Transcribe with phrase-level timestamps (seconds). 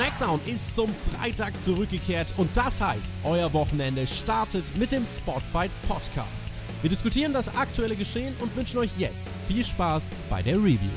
[0.00, 6.46] SmackDown ist zum Freitag zurückgekehrt und das heißt, euer Wochenende startet mit dem Spotfight Podcast.
[6.80, 10.88] Wir diskutieren das aktuelle Geschehen und wünschen euch jetzt viel Spaß bei der Review.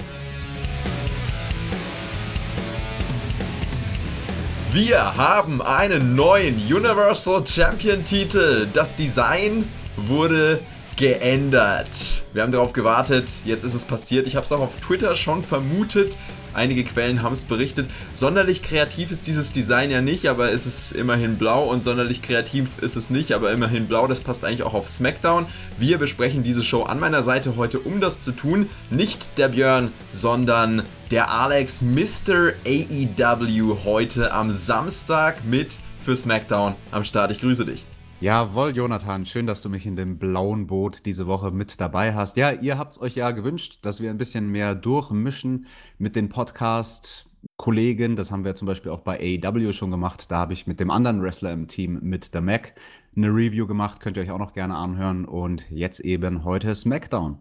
[4.72, 8.70] Wir haben einen neuen Universal Champion Titel.
[8.72, 9.68] Das Design
[9.98, 10.62] wurde
[10.96, 12.24] geändert.
[12.32, 14.28] Wir haben darauf gewartet, jetzt ist es passiert.
[14.28, 16.16] Ich habe es auch auf Twitter schon vermutet.
[16.54, 17.90] Einige Quellen haben es berichtet.
[18.14, 22.70] Sonderlich kreativ ist dieses Design ja nicht, aber es ist immerhin blau und sonderlich kreativ
[22.82, 24.08] ist es nicht, aber immerhin blau.
[24.08, 25.46] Das passt eigentlich auch auf SmackDown.
[25.78, 28.70] Wir besprechen diese Show an meiner Seite heute, um das zu tun.
[28.90, 32.54] Nicht der Björn, sondern der Alex Mr.
[32.66, 37.32] AEW heute am Samstag mit für SmackDown am Start.
[37.32, 37.86] Ich grüße dich.
[38.24, 42.38] Jawohl, Jonathan, schön, dass du mich in dem blauen Boot diese Woche mit dabei hast.
[42.38, 45.66] Ja, ihr habt es euch ja gewünscht, dass wir ein bisschen mehr durchmischen
[45.98, 48.16] mit den Podcast-Kollegen.
[48.16, 50.32] Das haben wir zum Beispiel auch bei AEW schon gemacht.
[50.32, 52.76] Da habe ich mit dem anderen Wrestler im Team, mit der Mac,
[53.14, 54.00] eine Review gemacht.
[54.00, 55.26] Könnt ihr euch auch noch gerne anhören.
[55.26, 57.40] Und jetzt eben heute SmackDown.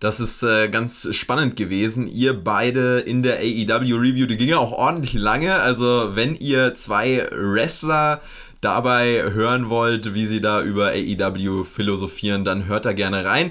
[0.00, 2.06] Das ist äh, ganz spannend gewesen.
[2.06, 5.54] Ihr beide in der AEW Review, die ging ja auch ordentlich lange.
[5.54, 8.20] Also, wenn ihr zwei Wrestler
[8.60, 13.50] dabei hören wollt, wie sie da über AEW philosophieren, dann hört da gerne rein.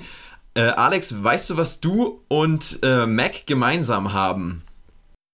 [0.53, 4.63] Äh, Alex, weißt du, was du und äh, Mac gemeinsam haben?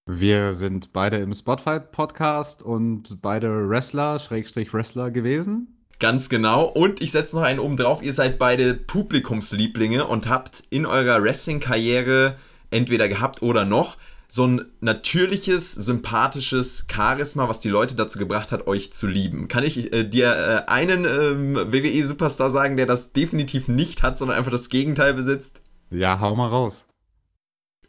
[0.09, 5.77] Wir sind beide im Spotfight-Podcast und beide Wrestler, Schrägstrich Wrestler gewesen.
[5.99, 6.65] Ganz genau.
[6.65, 8.01] Und ich setze noch einen oben drauf.
[8.01, 12.35] Ihr seid beide Publikumslieblinge und habt in eurer Wrestling-Karriere
[12.71, 13.97] entweder gehabt oder noch
[14.33, 19.49] so ein natürliches, sympathisches Charisma, was die Leute dazu gebracht hat, euch zu lieben.
[19.49, 24.37] Kann ich äh, dir äh, einen ähm, WWE-Superstar sagen, der das definitiv nicht hat, sondern
[24.37, 25.59] einfach das Gegenteil besitzt?
[25.89, 26.85] Ja, hau mal raus.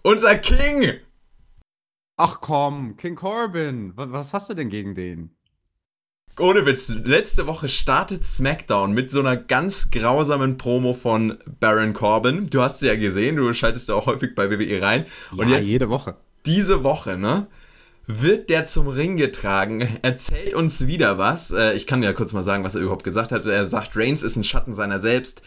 [0.02, 0.94] Unser King!
[2.16, 5.36] Ach komm, King Corbin, was hast du denn gegen den?
[6.41, 12.48] Ohne Witz, letzte Woche startet SmackDown mit so einer ganz grausamen Promo von Baron Corbin.
[12.48, 15.06] Du hast sie ja gesehen, du schaltest ja auch häufig bei WWE rein.
[15.31, 16.16] Und ja, jetzt, jede Woche.
[16.47, 17.47] Diese Woche, ne?
[18.06, 21.53] Wird der zum Ring getragen, erzählt uns wieder was.
[21.53, 23.47] Äh, ich kann ja kurz mal sagen, was er überhaupt gesagt hat.
[23.47, 25.41] Er sagt, Reigns ist ein Schatten seiner selbst.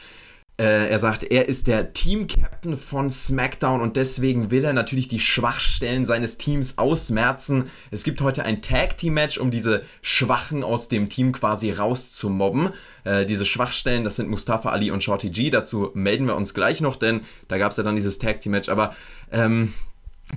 [0.57, 5.19] Äh, er sagt, er ist der Team-Captain von SmackDown und deswegen will er natürlich die
[5.19, 7.69] Schwachstellen seines Teams ausmerzen.
[7.91, 12.69] Es gibt heute ein Tag-Team-Match, um diese Schwachen aus dem Team quasi rauszumobben.
[13.03, 15.50] Äh, diese Schwachstellen, das sind Mustafa Ali und Shorty G.
[15.50, 18.69] Dazu melden wir uns gleich noch, denn da gab es ja dann dieses Tag-Team-Match.
[18.69, 18.95] Aber
[19.34, 19.73] ähm,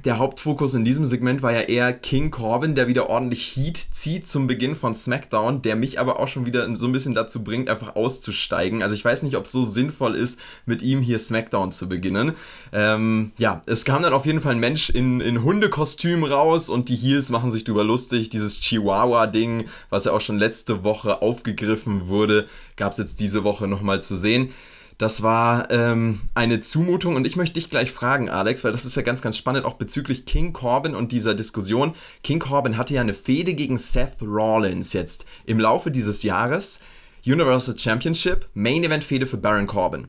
[0.04, 4.28] der Hauptfokus in diesem Segment war ja eher King Corbin, der wieder ordentlich Heat zieht
[4.28, 7.68] zum Beginn von SmackDown, der mich aber auch schon wieder so ein bisschen dazu bringt,
[7.68, 8.82] einfach auszusteigen.
[8.82, 12.34] Also ich weiß nicht, ob es so sinnvoll ist, mit ihm hier SmackDown zu beginnen.
[12.72, 16.90] Ähm, ja, es kam dann auf jeden Fall ein Mensch in, in Hundekostüm raus und
[16.90, 18.28] die Heels machen sich drüber lustig.
[18.30, 22.46] Dieses Chihuahua-Ding, was ja auch schon letzte Woche aufgegriffen wurde,
[22.76, 24.50] gab es jetzt diese Woche nochmal zu sehen.
[24.98, 28.96] Das war ähm, eine Zumutung und ich möchte dich gleich fragen, Alex, weil das ist
[28.96, 31.94] ja ganz, ganz spannend, auch bezüglich King Corbin und dieser Diskussion.
[32.24, 36.80] King Corbin hatte ja eine Fehde gegen Seth Rollins jetzt im Laufe dieses Jahres.
[37.24, 40.08] Universal Championship, Main Event Fehde für Baron Corbin.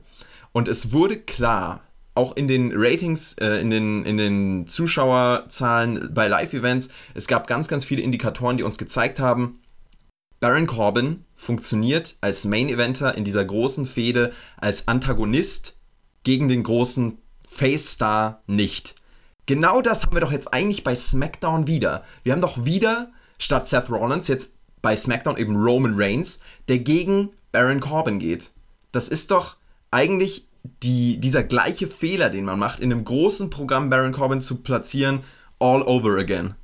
[0.50, 1.82] Und es wurde klar,
[2.14, 7.68] auch in den Ratings, äh, in, den, in den Zuschauerzahlen bei Live-Events, es gab ganz,
[7.68, 9.59] ganz viele Indikatoren, die uns gezeigt haben,
[10.40, 15.76] Baron Corbin funktioniert als Main Eventer in dieser großen Fehde als Antagonist
[16.22, 18.94] gegen den großen Face Star nicht.
[19.44, 22.04] Genau das haben wir doch jetzt eigentlich bei SmackDown wieder.
[22.22, 27.30] Wir haben doch wieder statt Seth Rollins jetzt bei SmackDown eben Roman Reigns, der gegen
[27.52, 28.50] Baron Corbin geht.
[28.92, 29.56] Das ist doch
[29.90, 30.46] eigentlich
[30.82, 35.20] die, dieser gleiche Fehler, den man macht, in einem großen Programm Baron Corbin zu platzieren,
[35.58, 36.54] all over again.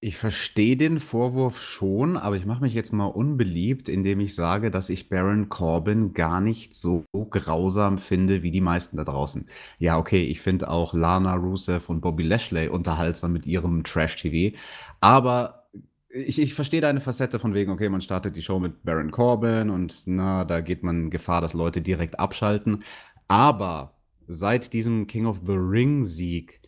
[0.00, 4.70] Ich verstehe den Vorwurf schon, aber ich mache mich jetzt mal unbeliebt, indem ich sage,
[4.70, 9.48] dass ich Baron Corbin gar nicht so grausam finde wie die meisten da draußen.
[9.80, 14.56] Ja, okay, ich finde auch Lana Rusev und Bobby Lashley unterhaltsam mit ihrem Trash-TV,
[15.00, 15.68] aber
[16.10, 19.68] ich, ich verstehe deine Facette von wegen, okay, man startet die Show mit Baron Corbin
[19.68, 22.84] und na, da geht man Gefahr, dass Leute direkt abschalten.
[23.26, 26.60] Aber seit diesem King of the Ring Sieg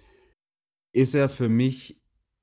[0.93, 2.00] ist er für mich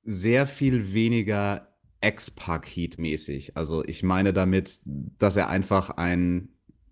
[0.08, 1.68] sehr viel weniger
[2.00, 3.56] X-Pac-Heat-mäßig.
[3.56, 6.48] Also ich meine damit, dass er einfach ein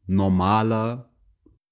[0.06, 1.08] normaler,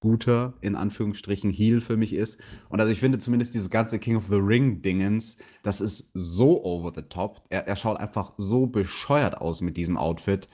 [0.01, 2.41] guter, in Anführungsstrichen, Heal für mich ist.
[2.71, 6.93] Und also ich finde zumindest dieses ganze King of the Ring-Dingens, das ist so over
[6.95, 7.43] the top.
[7.51, 10.49] Er, er schaut einfach so bescheuert aus mit diesem Outfit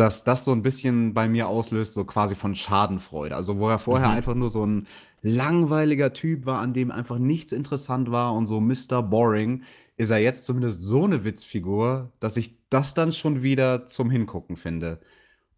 [0.00, 3.36] dass das so ein bisschen bei mir auslöst, so quasi von Schadenfreude.
[3.36, 4.14] Also, wo er vorher mhm.
[4.14, 4.86] einfach nur so ein
[5.22, 9.02] langweiliger Typ war, an dem einfach nichts interessant war und so Mr.
[9.02, 9.62] Boring,
[9.96, 14.56] ist er jetzt zumindest so eine Witzfigur, dass ich das dann schon wieder zum Hingucken
[14.56, 15.00] finde.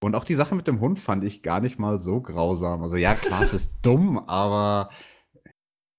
[0.00, 2.82] Und auch die Sache mit dem Hund fand ich gar nicht mal so grausam.
[2.82, 4.90] Also ja, klar, es ist dumm, aber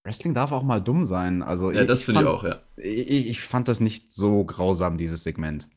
[0.03, 1.41] Wrestling darf auch mal dumm sein.
[1.41, 2.61] Also ja, das finde ich auch, ja.
[2.75, 5.69] Ich, ich fand das nicht so grausam, dieses Segment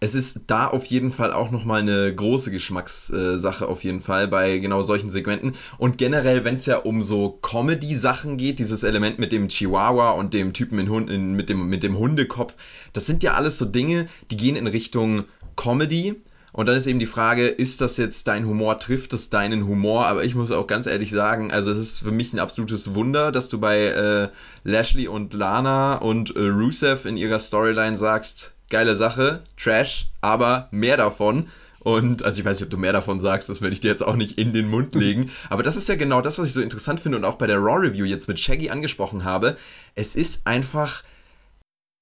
[0.00, 4.58] es ist da auf jeden Fall auch nochmal eine große Geschmackssache auf jeden Fall bei
[4.58, 5.54] genau solchen Segmenten.
[5.78, 10.34] Und generell, wenn es ja um so Comedy-Sachen geht, dieses Element mit dem Chihuahua und
[10.34, 12.56] dem Typen in Hund, in, mit, dem, mit dem Hundekopf,
[12.92, 15.24] das sind ja alles so Dinge, die gehen in Richtung
[15.56, 16.16] Comedy.
[16.52, 20.06] Und dann ist eben die Frage, ist das jetzt dein Humor, trifft es deinen Humor?
[20.06, 23.32] Aber ich muss auch ganz ehrlich sagen, also es ist für mich ein absolutes Wunder,
[23.32, 24.28] dass du bei äh,
[24.62, 30.96] Lashley und Lana und äh, Rusev in ihrer Storyline sagst, geile Sache, Trash, aber mehr
[30.96, 31.48] davon.
[31.80, 34.02] Und also ich weiß nicht, ob du mehr davon sagst, das werde ich dir jetzt
[34.02, 35.30] auch nicht in den Mund legen.
[35.50, 37.58] Aber das ist ja genau das, was ich so interessant finde und auch bei der
[37.58, 39.58] Raw Review jetzt mit Shaggy angesprochen habe.
[39.94, 41.02] Es ist einfach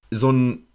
[0.09, 0.65] so ein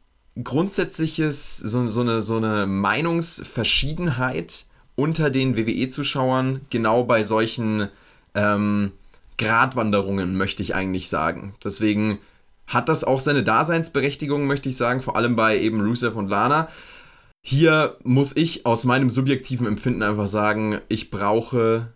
[0.43, 7.89] grundsätzliches, so, so, eine, so eine Meinungsverschiedenheit unter den WWE-Zuschauern, genau bei solchen
[8.35, 8.93] ähm,
[9.39, 11.55] Gratwanderungen, möchte ich eigentlich sagen.
[11.63, 12.19] Deswegen
[12.69, 16.69] hat das auch seine Daseinsberechtigung, möchte ich sagen, vor allem bei eben Rusev und Lana.
[17.43, 21.89] Hier muss ich aus meinem subjektiven Empfinden einfach sagen, ich brauche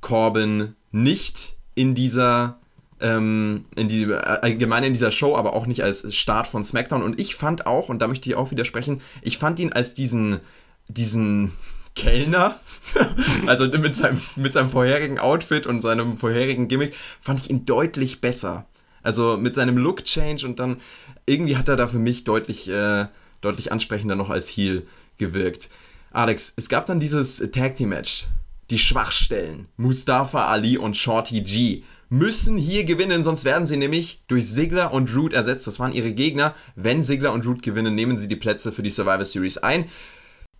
[0.00, 2.58] Corbin nicht in dieser,
[3.00, 7.02] ähm, in die, allgemein in dieser Show, aber auch nicht als Start von SmackDown.
[7.02, 10.40] Und ich fand auch, und da möchte ich auch widersprechen, ich fand ihn als diesen,
[10.88, 11.52] diesen
[11.94, 12.58] Kellner,
[13.46, 18.20] also mit seinem, mit seinem vorherigen Outfit und seinem vorherigen Gimmick, fand ich ihn deutlich
[18.20, 18.66] besser.
[19.06, 20.78] Also mit seinem Look-Change und dann
[21.26, 23.06] irgendwie hat er da für mich deutlich, äh,
[23.40, 24.84] deutlich ansprechender noch als Heel
[25.16, 25.70] gewirkt.
[26.10, 28.26] Alex, es gab dann dieses Tag Team Match.
[28.70, 34.48] Die Schwachstellen, Mustafa Ali und Shorty G, müssen hier gewinnen, sonst werden sie nämlich durch
[34.48, 35.68] Sigler und Root ersetzt.
[35.68, 36.56] Das waren ihre Gegner.
[36.74, 39.84] Wenn Sigler und Root gewinnen, nehmen sie die Plätze für die Survivor Series ein.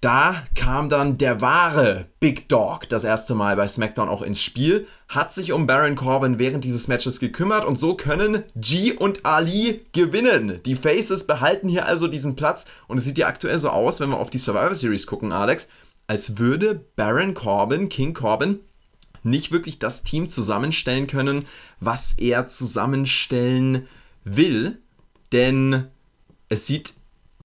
[0.00, 4.86] Da kam dann der wahre Big Dog das erste Mal bei SmackDown auch ins Spiel,
[5.08, 9.86] hat sich um Baron Corbin während dieses Matches gekümmert und so können G und Ali
[9.92, 10.60] gewinnen.
[10.66, 14.10] Die Faces behalten hier also diesen Platz und es sieht ja aktuell so aus, wenn
[14.10, 15.68] wir auf die Survivor Series gucken, Alex,
[16.06, 18.60] als würde Baron Corbin, King Corbin,
[19.22, 21.46] nicht wirklich das Team zusammenstellen können,
[21.80, 23.88] was er zusammenstellen
[24.24, 24.78] will,
[25.32, 25.88] denn
[26.48, 26.94] es sieht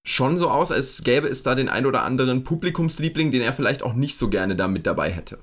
[0.03, 3.83] schon so aus, als gäbe es da den ein oder anderen Publikumsliebling, den er vielleicht
[3.83, 5.39] auch nicht so gerne da mit dabei hätte.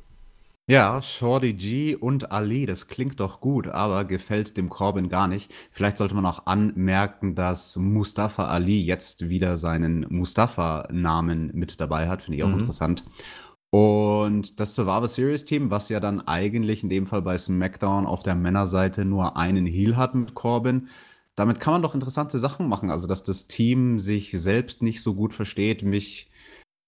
[0.70, 5.50] Ja, Shorty G und Ali, das klingt doch gut, aber gefällt dem Corbin gar nicht.
[5.72, 12.22] Vielleicht sollte man auch anmerken, dass Mustafa Ali jetzt wieder seinen Mustafa-Namen mit dabei hat,
[12.22, 12.58] finde ich auch mhm.
[12.58, 13.04] interessant.
[13.70, 18.22] Und das Survivor Series Team, was ja dann eigentlich in dem Fall bei SmackDown auf
[18.22, 20.88] der Männerseite nur einen Heel hat mit Corbin,
[21.38, 22.90] damit kann man doch interessante Sachen machen.
[22.90, 26.30] Also, dass das Team sich selbst nicht so gut versteht, mich.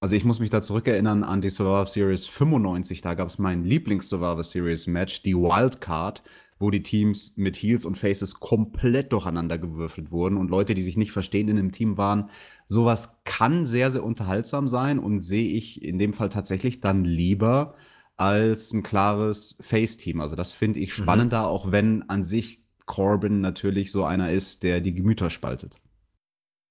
[0.03, 3.03] Also ich muss mich da zurückerinnern an die Survivor Series 95.
[3.03, 6.23] Da gab es mein Lieblings-Survivor Series Match, die Wildcard,
[6.59, 10.97] wo die Teams mit Heels und Faces komplett durcheinander gewürfelt wurden und Leute, die sich
[10.97, 12.31] nicht verstehen in einem Team waren.
[12.67, 17.75] Sowas kann sehr, sehr unterhaltsam sein und sehe ich in dem Fall tatsächlich dann lieber
[18.17, 20.21] als ein klares Face-Team.
[20.21, 21.03] Also das finde ich mhm.
[21.03, 21.47] spannender, mhm.
[21.47, 25.81] auch wenn an sich Corbin natürlich so einer ist, der die Gemüter spaltet.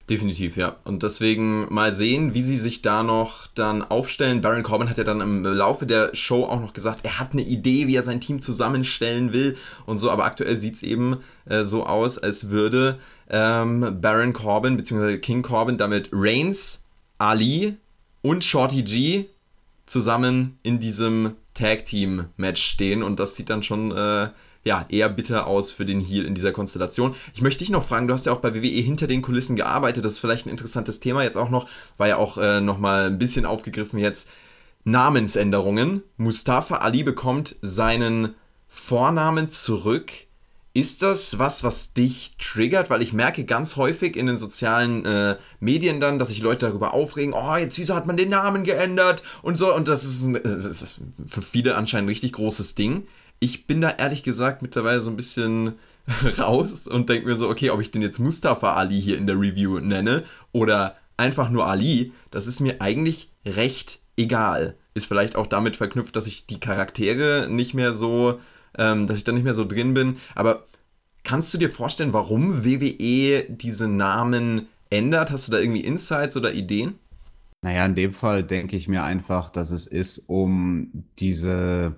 [0.09, 0.75] Definitiv, ja.
[0.83, 4.41] Und deswegen mal sehen, wie sie sich da noch dann aufstellen.
[4.41, 7.43] Baron Corbin hat ja dann im Laufe der Show auch noch gesagt, er hat eine
[7.43, 10.09] Idee, wie er sein Team zusammenstellen will und so.
[10.09, 12.97] Aber aktuell sieht es eben äh, so aus, als würde
[13.29, 15.19] ähm, Baron Corbin bzw.
[15.19, 16.85] King Corbin damit Reigns,
[17.19, 17.77] Ali
[18.21, 19.25] und Shorty G
[19.85, 23.03] zusammen in diesem Tag Team Match stehen.
[23.03, 24.29] Und das sieht dann schon äh,
[24.63, 27.15] ja, eher bitter aus für den Heal in dieser Konstellation.
[27.33, 30.03] Ich möchte dich noch fragen, du hast ja auch bei WWE hinter den Kulissen gearbeitet,
[30.03, 33.19] das ist vielleicht ein interessantes Thema jetzt auch noch, war ja auch äh, nochmal ein
[33.19, 34.27] bisschen aufgegriffen jetzt.
[34.83, 36.03] Namensänderungen.
[36.17, 38.35] Mustafa Ali bekommt seinen
[38.67, 40.11] Vornamen zurück.
[40.73, 42.89] Ist das was, was dich triggert?
[42.89, 46.93] Weil ich merke ganz häufig in den sozialen äh, Medien dann, dass sich Leute darüber
[46.93, 49.73] aufregen, oh, jetzt wieso hat man den Namen geändert und so.
[49.73, 53.07] Und das ist, ein, äh, das ist für viele anscheinend ein richtig großes Ding
[53.39, 55.73] ich bin da ehrlich gesagt mittlerweile so ein bisschen
[56.39, 59.39] raus und denke mir so, okay, ob ich den jetzt Mustafa Ali hier in der
[59.39, 64.75] Review nenne oder einfach nur Ali, das ist mir eigentlich recht egal.
[64.93, 68.39] Ist vielleicht auch damit verknüpft, dass ich die Charaktere nicht mehr so,
[68.77, 70.17] ähm, dass ich da nicht mehr so drin bin.
[70.35, 70.65] Aber
[71.23, 75.31] kannst du dir vorstellen, warum WWE diese Namen ändert?
[75.31, 76.95] Hast du da irgendwie Insights oder Ideen?
[77.61, 81.95] Naja, in dem Fall denke ich mir einfach, dass es ist, um diese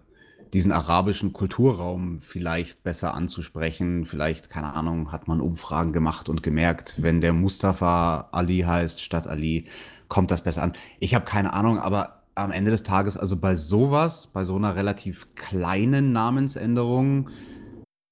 [0.54, 4.06] diesen arabischen Kulturraum vielleicht besser anzusprechen.
[4.06, 9.28] Vielleicht, keine Ahnung, hat man Umfragen gemacht und gemerkt, wenn der Mustafa Ali heißt statt
[9.28, 9.68] Ali,
[10.10, 10.74] kommt das besser an.
[11.00, 14.76] Ich habe keine Ahnung, aber am Ende des Tages, also bei sowas, bei so einer
[14.76, 17.30] relativ kleinen Namensänderung,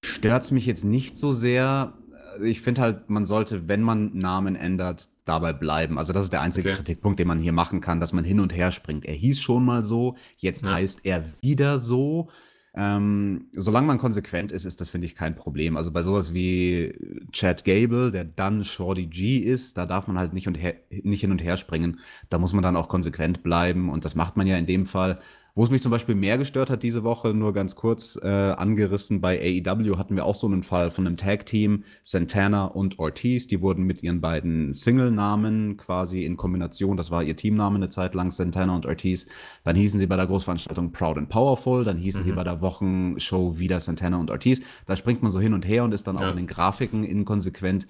[0.04, 1.94] stört es mich jetzt nicht so sehr.
[2.42, 5.98] Ich finde halt, man sollte, wenn man Namen ändert, dabei bleiben.
[5.98, 6.78] Also das ist der einzige okay.
[6.78, 9.06] Kritikpunkt, den man hier machen kann, dass man hin und her springt.
[9.06, 10.74] Er hieß schon mal so, jetzt ja.
[10.74, 12.30] heißt er wieder so.
[12.76, 15.76] Ähm, solange man konsequent ist, ist das, finde ich, kein Problem.
[15.76, 16.94] Also bei sowas wie
[17.32, 21.22] Chad Gable, der dann Shorty G ist, da darf man halt nicht, und her, nicht
[21.22, 22.00] hin und her springen.
[22.30, 25.20] Da muss man dann auch konsequent bleiben und das macht man ja in dem Fall.
[25.60, 29.20] Wo es mich zum Beispiel mehr gestört hat diese Woche, nur ganz kurz äh, angerissen,
[29.20, 33.60] bei AEW hatten wir auch so einen Fall von einem Tag-Team, Santana und Ortiz, die
[33.60, 38.32] wurden mit ihren beiden Single-Namen quasi in Kombination, das war ihr Teamname eine Zeit lang,
[38.32, 39.28] Santana und Ortiz,
[39.66, 42.24] dann hießen sie bei der Großveranstaltung Proud and Powerful, dann hießen mhm.
[42.24, 44.62] sie bei der Wochenshow wieder Santana und Ortiz.
[44.86, 46.26] Da springt man so hin und her und ist dann ja.
[46.26, 47.86] auch in den Grafiken inkonsequent.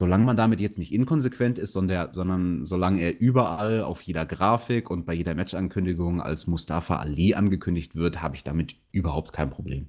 [0.00, 4.90] Solange man damit jetzt nicht inkonsequent ist, sondern, sondern solange er überall auf jeder Grafik
[4.90, 9.88] und bei jeder Matchankündigung als Mustafa Ali angekündigt wird, habe ich damit überhaupt kein Problem.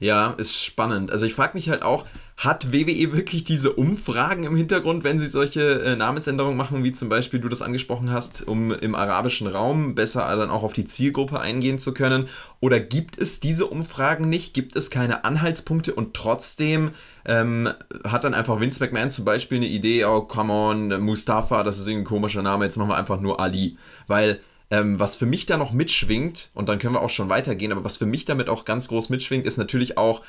[0.00, 1.10] Ja, ist spannend.
[1.10, 2.06] Also ich frage mich halt auch,
[2.38, 7.10] hat WWE wirklich diese Umfragen im Hintergrund, wenn sie solche äh, Namensänderungen machen, wie zum
[7.10, 11.38] Beispiel du das angesprochen hast, um im arabischen Raum besser dann auch auf die Zielgruppe
[11.38, 12.28] eingehen zu können?
[12.60, 14.54] Oder gibt es diese Umfragen nicht?
[14.54, 16.92] Gibt es keine Anhaltspunkte und trotzdem
[17.26, 17.68] ähm,
[18.02, 21.86] hat dann einfach Vince McMahon zum Beispiel eine Idee, oh, come on, Mustafa, das ist
[21.86, 23.76] irgendwie ein komischer Name, jetzt machen wir einfach nur Ali.
[24.06, 24.40] Weil
[24.70, 27.84] ähm, was für mich da noch mitschwingt, und dann können wir auch schon weitergehen, aber
[27.84, 30.22] was für mich damit auch ganz groß mitschwingt, ist natürlich auch,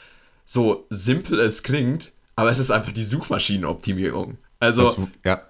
[0.46, 4.38] so simpel es klingt, aber es ist einfach die Suchmaschinenoptimierung.
[4.60, 5.42] Also, das, ja,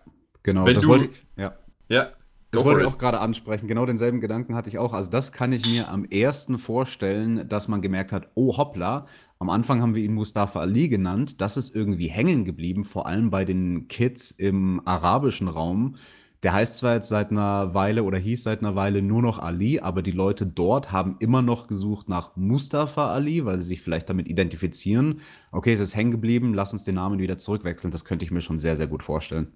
[0.44, 0.66] genau.
[0.66, 1.56] Wenn das du, wollte ich, ja.
[1.90, 2.12] Ja.
[2.52, 3.68] Das wollte ich auch gerade ansprechen.
[3.70, 4.92] Genau denselben Gedanken hatte ich auch.
[4.92, 9.08] Also, das kann ich mir am ersten vorstellen, dass man gemerkt hat: Oh, hoppla.
[9.40, 11.40] Am Anfang haben wir ihn Mustafa Ali genannt.
[11.40, 15.96] Das ist irgendwie hängen geblieben, vor allem bei den Kids im arabischen Raum
[16.44, 19.80] der heißt zwar jetzt seit einer Weile oder hieß seit einer Weile nur noch Ali,
[19.80, 24.10] aber die Leute dort haben immer noch gesucht nach Mustafa Ali, weil sie sich vielleicht
[24.10, 25.22] damit identifizieren.
[25.52, 27.92] Okay, es ist hängen geblieben, lass uns den Namen wieder zurückwechseln.
[27.92, 29.52] Das könnte ich mir schon sehr, sehr gut vorstellen.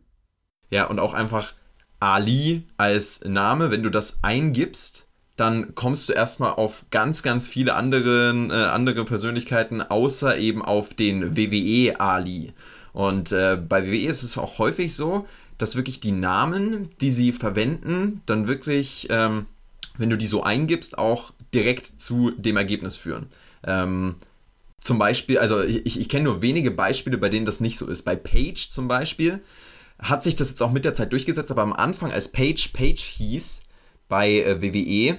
[0.70, 1.54] Ja, und auch einfach
[2.00, 7.74] Ali als Name, wenn du das eingibst, dann kommst du erstmal auf ganz, ganz viele
[7.74, 12.54] andere, äh, andere Persönlichkeiten, außer eben auf den WWE Ali.
[12.94, 15.26] Und äh, bei WWE ist es auch häufig so,
[15.58, 19.46] dass wirklich die Namen, die sie verwenden, dann wirklich, ähm,
[19.98, 23.28] wenn du die so eingibst, auch direkt zu dem Ergebnis führen.
[23.64, 24.16] Ähm,
[24.82, 28.04] zum Beispiel, also ich, ich kenne nur wenige Beispiele, bei denen das nicht so ist.
[28.04, 29.42] Bei Page zum Beispiel
[30.00, 33.02] hat sich das jetzt auch mit der Zeit durchgesetzt, aber am Anfang, als Page Page
[33.02, 33.64] hieß
[34.08, 35.18] bei äh, WWE,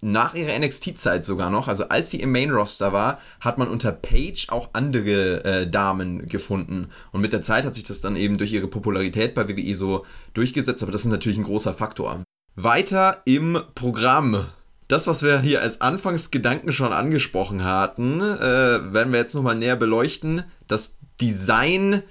[0.00, 4.46] nach ihrer NXT-Zeit sogar noch, also als sie im Main-Roster war, hat man unter Paige
[4.48, 6.88] auch andere äh, Damen gefunden.
[7.12, 10.04] Und mit der Zeit hat sich das dann eben durch ihre Popularität bei WWE so
[10.34, 12.22] durchgesetzt, aber das ist natürlich ein großer Faktor.
[12.56, 14.46] Weiter im Programm.
[14.88, 19.76] Das, was wir hier als Anfangsgedanken schon angesprochen hatten, äh, werden wir jetzt nochmal näher
[19.76, 20.44] beleuchten.
[20.68, 22.02] Das Design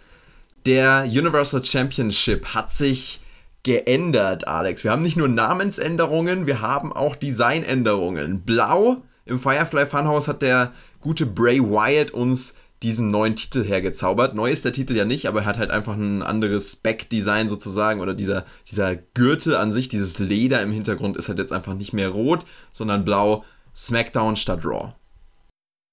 [0.65, 3.22] der Universal Championship hat sich
[3.63, 4.83] geändert, Alex.
[4.83, 8.41] Wir haben nicht nur Namensänderungen, wir haben auch Designänderungen.
[8.41, 14.35] Blau im Firefly Funhouse hat der gute Bray Wyatt uns diesen neuen Titel hergezaubert.
[14.35, 18.01] Neu ist der Titel ja nicht, aber er hat halt einfach ein anderes Back-Design sozusagen
[18.01, 21.93] oder dieser, dieser Gürtel an sich, dieses Leder im Hintergrund ist halt jetzt einfach nicht
[21.93, 23.45] mehr rot, sondern blau.
[23.75, 24.93] SmackDown statt Raw.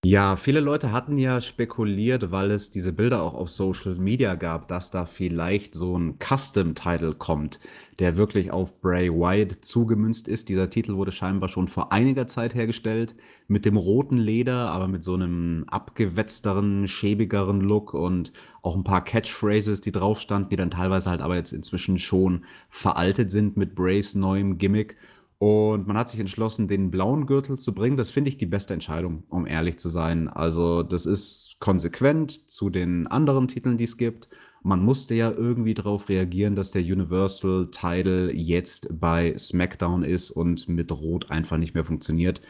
[0.02, 4.66] Ja, viele Leute hatten ja spekuliert, weil es diese Bilder auch auf Social Media gab,
[4.66, 7.60] dass da vielleicht so ein Custom-Title kommt,
[7.98, 10.48] der wirklich auf Bray Wyatt zugemünzt ist.
[10.48, 13.14] Dieser Titel wurde scheinbar schon vor einiger Zeit hergestellt,
[13.46, 19.04] mit dem roten Leder, aber mit so einem abgewetzteren, schäbigeren Look und auch ein paar
[19.04, 23.74] Catchphrases, die drauf standen, die dann teilweise halt aber jetzt inzwischen schon veraltet sind mit
[23.74, 24.96] Brays neuem Gimmick.
[25.42, 27.96] Und man hat sich entschlossen, den blauen Gürtel zu bringen.
[27.96, 30.28] Das finde ich die beste Entscheidung, um ehrlich zu sein.
[30.28, 34.28] Also, das ist konsequent zu den anderen Titeln, die es gibt.
[34.62, 40.68] Man musste ja irgendwie darauf reagieren, dass der Universal Title jetzt bei SmackDown ist und
[40.68, 42.42] mit Rot einfach nicht mehr funktioniert.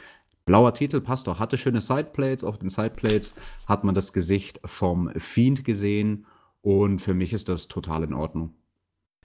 [0.45, 2.43] Blauer Titel passt doch, hatte schöne Sideplates.
[2.43, 3.35] Auf den Sideplates
[3.67, 6.27] hat man das Gesicht vom Fiend gesehen.
[6.61, 8.53] Und für mich ist das total in Ordnung.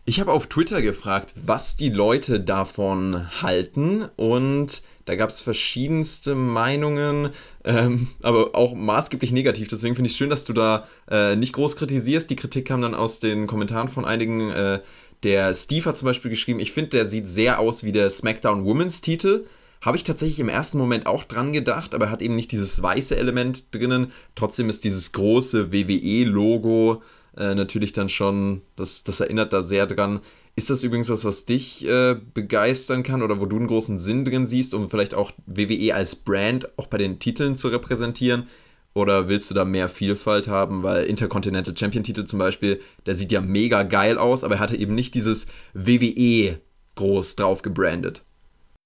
[0.07, 6.35] Ich habe auf Twitter gefragt, was die Leute davon halten und da gab es verschiedenste
[6.35, 7.29] Meinungen,
[7.63, 9.67] ähm, aber auch maßgeblich negativ.
[9.67, 12.29] Deswegen finde ich es schön, dass du da äh, nicht groß kritisierst.
[12.29, 14.51] Die Kritik kam dann aus den Kommentaren von einigen.
[14.51, 14.81] Äh,
[15.23, 18.63] der Steve hat zum Beispiel geschrieben, ich finde, der sieht sehr aus wie der SmackDown
[18.63, 19.45] Women's Titel
[19.81, 22.79] Habe ich tatsächlich im ersten Moment auch dran gedacht, aber er hat eben nicht dieses
[22.83, 24.11] weiße Element drinnen.
[24.35, 27.01] Trotzdem ist dieses große WWE-Logo
[27.37, 30.21] äh, natürlich dann schon, das, das erinnert da sehr dran.
[30.55, 34.23] Ist das übrigens was, was dich äh, begeistern kann oder wo du einen großen Sinn
[34.23, 38.47] drin siehst, um vielleicht auch WWE als Brand auch bei den Titeln zu repräsentieren?
[38.93, 40.81] Oder willst du da mehr Vielfalt haben?
[40.81, 44.95] Weil Intercontinental Champion-Titel zum Beispiel, der sieht ja mega geil aus, aber er hatte eben
[44.95, 46.61] nicht dieses WWE
[46.95, 48.23] groß drauf gebrandet.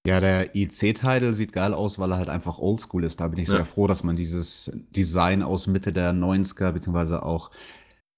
[0.04, 3.20] Ja, der IC-Title sieht geil aus, weil er halt einfach oldschool ist.
[3.20, 3.56] Da bin ich ja.
[3.56, 7.50] sehr froh, dass man dieses Design aus Mitte der 90er, beziehungsweise auch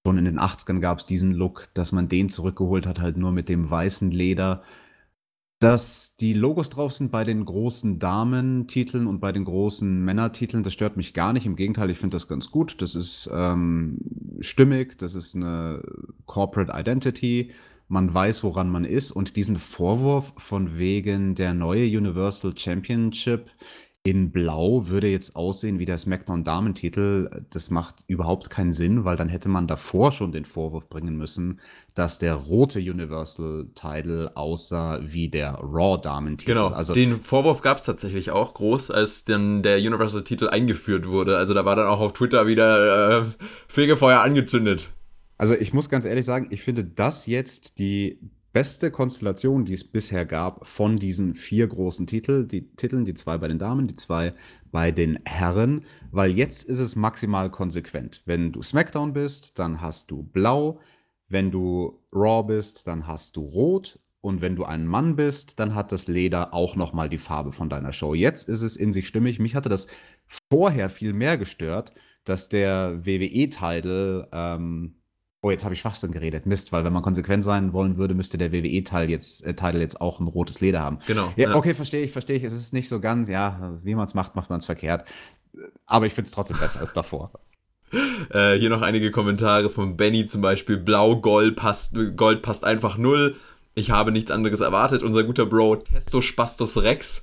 [0.07, 3.33] schon in den 80ern gab es diesen Look, dass man den zurückgeholt hat, halt nur
[3.33, 4.63] mit dem weißen Leder.
[5.61, 10.73] Dass die Logos drauf sind bei den großen Damentiteln und bei den großen Männertiteln, das
[10.73, 11.47] stört mich gar nicht.
[11.47, 12.83] Im Gegenteil, ich finde das ganz gut.
[12.83, 13.99] Das ist ähm,
[14.41, 15.83] stimmig, das ist eine
[16.27, 17.53] Corporate Identity
[17.93, 19.13] man weiß, woran man ist.
[19.13, 23.51] Und diesen Vorwurf von wegen der neue Universal Championship
[24.05, 27.45] in Blau würde jetzt aussehen wie der SmackDown-Damentitel.
[27.51, 31.61] Das macht überhaupt keinen Sinn, weil dann hätte man davor schon den Vorwurf bringen müssen,
[31.95, 36.53] dass der rote Universal-Title aussah wie der Raw-Damentitel.
[36.53, 41.37] Genau, also, den Vorwurf gab es tatsächlich auch groß, als dann der Universal-Titel eingeführt wurde.
[41.37, 43.25] Also da war dann auch auf Twitter wieder äh,
[43.69, 44.93] Fegefeuer angezündet.
[45.39, 48.19] Also ich muss ganz ehrlich sagen, ich finde das jetzt die
[48.53, 53.39] beste Konstellation, die es bisher gab von diesen vier großen Titel, die Titeln, die zwei
[53.39, 54.35] bei den Damen, die zwei
[54.71, 58.23] bei den Herren, weil jetzt ist es maximal konsequent.
[58.27, 60.81] Wenn du SmackDown bist, dann hast du blau,
[61.29, 65.75] wenn du Raw bist, dann hast du rot und wenn du ein Mann bist, dann
[65.75, 68.15] hat das Leder auch noch mal die Farbe von deiner Show.
[68.15, 69.41] Jetzt ist es in sich stimmig.
[69.41, 69.89] Mich hatte das
[70.51, 71.93] vorher viel mehr gestört,
[72.25, 74.95] dass der WWE-Titel ähm,
[75.45, 76.47] Oh, jetzt habe ich Schwachsinn geredet.
[76.47, 80.01] Mist, weil wenn man konsequent sein wollen würde, müsste der WWE-Teil jetzt, äh, Teil jetzt
[80.01, 81.01] auch ein rotes Leder haben.
[81.05, 81.33] Genau.
[81.35, 81.57] Ja, ja.
[81.57, 82.45] Okay, verstehe ich, verstehe ich.
[82.45, 85.05] Es ist nicht so ganz, ja, wie man es macht, macht man es verkehrt.
[85.85, 87.33] Aber ich finde es trotzdem besser als davor.
[88.31, 90.79] Äh, hier noch einige Kommentare von Benny zum Beispiel.
[90.79, 93.37] Blau, Gold passt, Gold passt einfach null.
[93.75, 95.03] Ich habe nichts anderes erwartet.
[95.03, 97.23] Unser guter Bro Testo Spastus Rex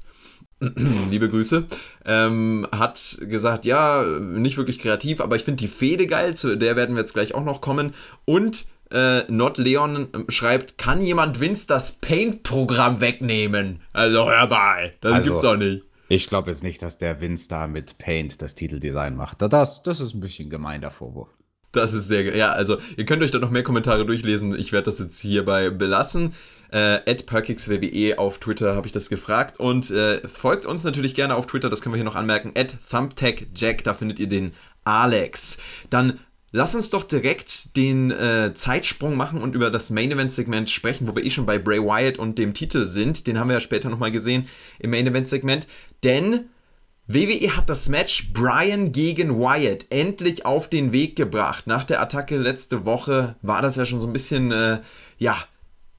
[1.09, 1.65] liebe Grüße,
[2.05, 6.75] ähm, hat gesagt, ja, nicht wirklich kreativ, aber ich finde die Fehde geil, zu der
[6.75, 7.93] werden wir jetzt gleich auch noch kommen.
[8.25, 13.81] Und äh, Not Leon ähm, schreibt, kann jemand Vince das Paint-Programm wegnehmen?
[13.93, 15.83] Also hör mal, das also, gibt's doch nicht.
[16.11, 19.41] Ich glaube jetzt nicht, dass der Vince da mit Paint das Titeldesign macht.
[19.41, 21.29] Das, das ist ein bisschen gemein, der Vorwurf.
[21.71, 24.57] Das ist sehr, ja, also ihr könnt euch da noch mehr Kommentare durchlesen.
[24.57, 26.33] Ich werde das jetzt hierbei belassen.
[26.71, 29.59] Äh, PerkixWWE auf Twitter habe ich das gefragt.
[29.59, 32.51] Und äh, folgt uns natürlich gerne auf Twitter, das können wir hier noch anmerken.
[32.55, 34.53] At ThumbTechJack, da findet ihr den
[34.83, 35.57] Alex.
[35.89, 36.19] Dann
[36.51, 41.07] Lass uns doch direkt den äh, Zeitsprung machen und über das Main Event Segment sprechen,
[41.07, 43.27] wo wir eh schon bei Bray Wyatt und dem Titel sind.
[43.27, 44.47] Den haben wir ja später nochmal gesehen
[44.79, 45.67] im Main Event Segment.
[46.03, 46.49] Denn
[47.11, 51.65] WWE hat das Match Brian gegen Wyatt endlich auf den Weg gebracht.
[51.65, 54.81] Nach der Attacke letzte Woche war das ja schon so ein bisschen, äh,
[55.17, 55.35] ja,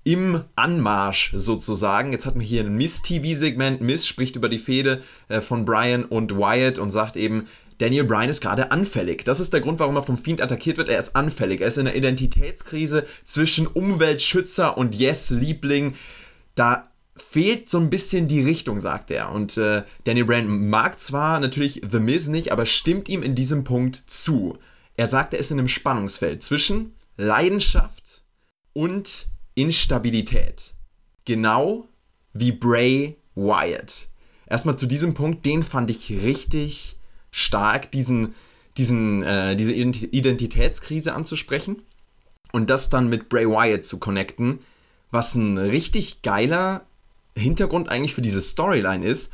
[0.04, 2.12] im Anmarsch sozusagen.
[2.12, 3.80] Jetzt hatten wir hier ein Miss-TV-Segment.
[3.80, 8.28] Miss spricht über die Fehde äh, von Brian und Wyatt und sagt eben, Daniel Bryan
[8.28, 9.24] ist gerade anfällig.
[9.24, 10.88] Das ist der Grund, warum er vom Fiend attackiert wird.
[10.88, 11.60] Er ist anfällig.
[11.60, 15.96] Er ist in einer Identitätskrise zwischen Umweltschützer und Yes-Liebling.
[16.54, 19.30] Da fehlt so ein bisschen die Richtung, sagt er.
[19.30, 23.64] Und äh, Daniel Bryan mag zwar natürlich The Miz nicht, aber stimmt ihm in diesem
[23.64, 24.58] Punkt zu.
[24.96, 28.22] Er sagt, er ist in einem Spannungsfeld zwischen Leidenschaft
[28.72, 30.74] und Instabilität.
[31.24, 31.88] Genau
[32.32, 34.08] wie Bray Wyatt.
[34.46, 36.96] Erstmal zu diesem Punkt, den fand ich richtig
[37.30, 38.34] stark, diesen,
[38.76, 41.82] diesen, äh, diese Identitätskrise anzusprechen
[42.52, 44.60] und das dann mit Bray Wyatt zu connecten,
[45.10, 46.86] was ein richtig geiler
[47.40, 49.32] Hintergrund eigentlich für diese Storyline ist,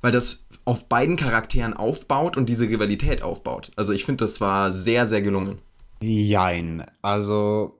[0.00, 3.70] weil das auf beiden Charakteren aufbaut und diese Rivalität aufbaut.
[3.76, 5.58] Also ich finde, das war sehr, sehr gelungen.
[6.00, 6.84] Jein.
[7.02, 7.78] Also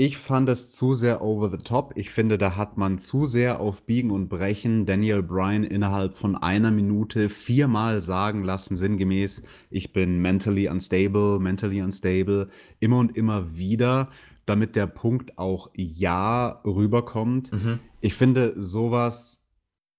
[0.00, 1.92] ich fand es zu sehr over the top.
[1.96, 6.36] Ich finde, da hat man zu sehr auf Biegen und Brechen Daniel Bryan innerhalb von
[6.36, 13.56] einer Minute viermal sagen lassen, sinngemäß, ich bin mentally unstable, mentally unstable, immer und immer
[13.56, 14.08] wieder,
[14.48, 17.52] damit der Punkt auch ja rüberkommt.
[17.52, 17.78] Mhm.
[18.00, 19.44] Ich finde, sowas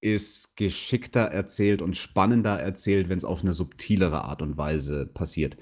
[0.01, 5.57] ist geschickter erzählt und spannender erzählt, wenn es auf eine subtilere Art und Weise passiert.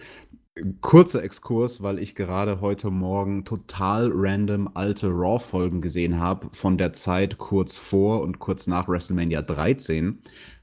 [0.82, 6.94] Kurzer Exkurs, weil ich gerade heute Morgen total random alte Raw-Folgen gesehen habe von der
[6.94, 10.20] Zeit kurz vor und kurz nach WrestleMania 13.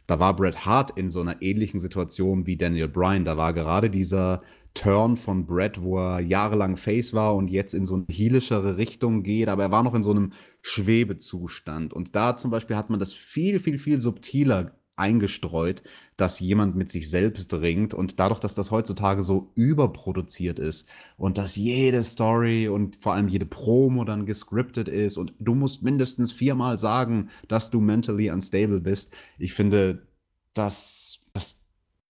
[0.07, 3.25] Da war Bret Hart in so einer ähnlichen Situation wie Daniel Bryan.
[3.25, 4.43] Da war gerade dieser
[4.75, 9.23] Turn von Bret, wo er jahrelang Face war und jetzt in so eine heelischere Richtung
[9.23, 10.33] geht, aber er war noch in so einem
[10.63, 11.93] Schwebezustand.
[11.93, 15.83] Und da zum Beispiel hat man das viel, viel, viel subtiler eingestreut,
[16.17, 21.39] dass jemand mit sich selbst ringt und dadurch, dass das heutzutage so überproduziert ist und
[21.39, 26.33] dass jede Story und vor allem jede Promo dann gescriptet ist und du musst mindestens
[26.33, 29.13] viermal sagen, dass du mentally unstable bist.
[29.39, 30.07] Ich finde,
[30.55, 31.64] dass, dass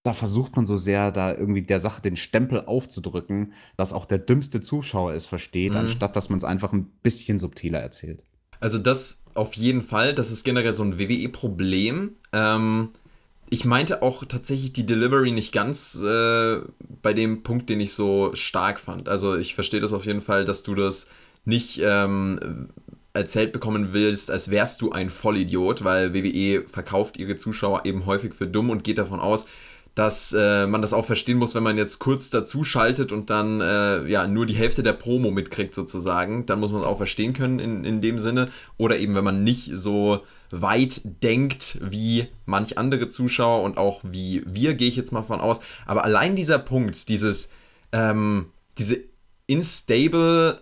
[0.05, 4.19] da versucht man so sehr, da irgendwie der Sache den Stempel aufzudrücken, dass auch der
[4.19, 5.79] dümmste Zuschauer es versteht, mhm.
[5.79, 8.23] anstatt dass man es einfach ein bisschen subtiler erzählt.
[8.61, 12.13] Also das auf jeden Fall, das ist generell so ein WWE-Problem.
[12.33, 12.91] Ähm,
[13.49, 16.61] ich meinte auch tatsächlich die Delivery nicht ganz äh,
[17.03, 19.09] bei dem Punkt, den ich so stark fand.
[19.09, 21.09] Also ich verstehe das auf jeden Fall, dass du das
[21.47, 22.69] nicht ähm,
[23.15, 28.35] erzählt bekommen willst, als wärst du ein Vollidiot, weil WWE verkauft ihre Zuschauer eben häufig
[28.35, 29.47] für dumm und geht davon aus,
[29.95, 33.61] dass äh, man das auch verstehen muss, wenn man jetzt kurz dazu schaltet und dann
[33.61, 36.47] äh, ja nur die Hälfte der Promo mitkriegt sozusagen.
[36.47, 38.49] Dann muss man es auch verstehen können in, in dem Sinne.
[38.77, 44.43] Oder eben, wenn man nicht so weit denkt wie manch andere Zuschauer und auch wie
[44.47, 45.61] wir, gehe ich jetzt mal von aus.
[45.87, 47.53] Aber allein dieser Punkt, dieses,
[47.93, 48.47] ähm,
[48.79, 48.99] diese
[49.47, 50.61] instable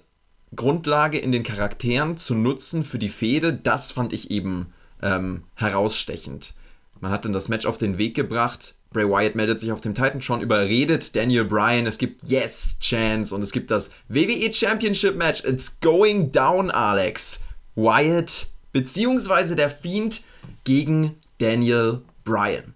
[0.54, 6.54] Grundlage in den Charakteren zu nutzen für die Fehde, das fand ich eben ähm, herausstechend.
[7.00, 9.94] Man hat dann das Match auf den Weg gebracht, Bray Wyatt meldet sich auf dem
[9.94, 15.16] Titan schon, überredet Daniel Bryan, es gibt Yes Chance und es gibt das WWE Championship
[15.16, 15.44] Match.
[15.44, 17.42] It's going down, Alex.
[17.74, 20.24] Wyatt beziehungsweise der Fiend
[20.64, 22.74] gegen Daniel Bryan.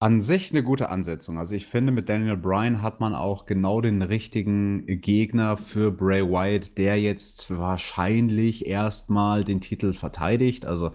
[0.00, 1.38] An sich eine gute Ansetzung.
[1.38, 6.22] Also ich finde, mit Daniel Bryan hat man auch genau den richtigen Gegner für Bray
[6.22, 10.66] Wyatt, der jetzt wahrscheinlich erstmal den Titel verteidigt.
[10.66, 10.90] Also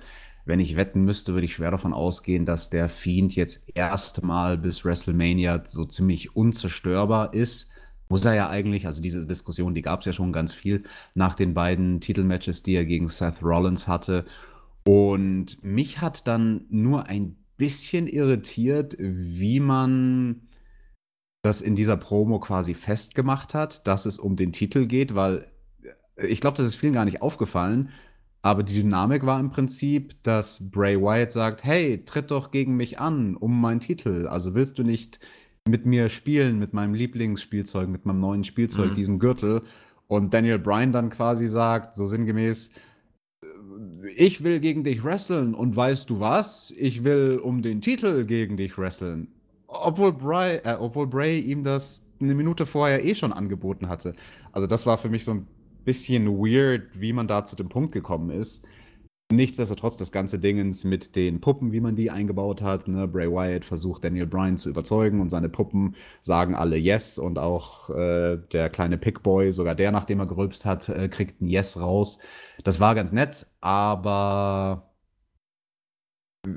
[0.48, 4.86] wenn ich wetten müsste, würde ich schwer davon ausgehen, dass der Fiend jetzt erstmal bis
[4.86, 7.70] WrestleMania so ziemlich unzerstörbar ist.
[8.10, 10.84] Muss er ja eigentlich, also diese Diskussion, die gab es ja schon ganz viel
[11.14, 14.26] nach den beiden Titelmatches, die er gegen Seth Rollins hatte.
[14.86, 20.48] Und mich hat dann nur ein bisschen irritiert, wie man
[21.42, 25.52] das in dieser Promo quasi festgemacht hat, dass es um den Titel geht, weil
[26.16, 27.90] ich glaube, das ist vielen gar nicht aufgefallen.
[28.48, 32.98] Aber die Dynamik war im Prinzip, dass Bray Wyatt sagt: Hey, tritt doch gegen mich
[32.98, 34.26] an um meinen Titel.
[34.26, 35.20] Also willst du nicht
[35.68, 38.96] mit mir spielen, mit meinem Lieblingsspielzeug, mit meinem neuen Spielzeug, mhm.
[38.96, 39.64] diesem Gürtel?
[40.08, 42.72] Und Daniel Bryan dann quasi sagt, so sinngemäß,
[44.16, 46.74] ich will gegen dich wresteln und weißt du was?
[46.78, 49.28] Ich will um den Titel gegen dich wresteln.
[49.68, 54.16] Obwohl Bray, äh, obwohl Bray ihm das eine Minute vorher eh schon angeboten hatte.
[54.54, 55.48] Also das war für mich so ein
[55.88, 58.68] bisschen weird, wie man da zu dem Punkt gekommen ist.
[59.32, 62.90] Nichtsdestotrotz das ganze Dingens mit den Puppen, wie man die eingebaut hat.
[62.90, 63.08] Ne?
[63.08, 67.90] Bray Wyatt versucht Daniel Bryan zu überzeugen und seine Puppen sagen alle Yes und auch
[67.90, 72.20] äh, der kleine Pickboy, sogar der, nachdem er gerülpst hat, äh, kriegt ein Yes raus.
[72.66, 74.90] Das war ganz nett, aber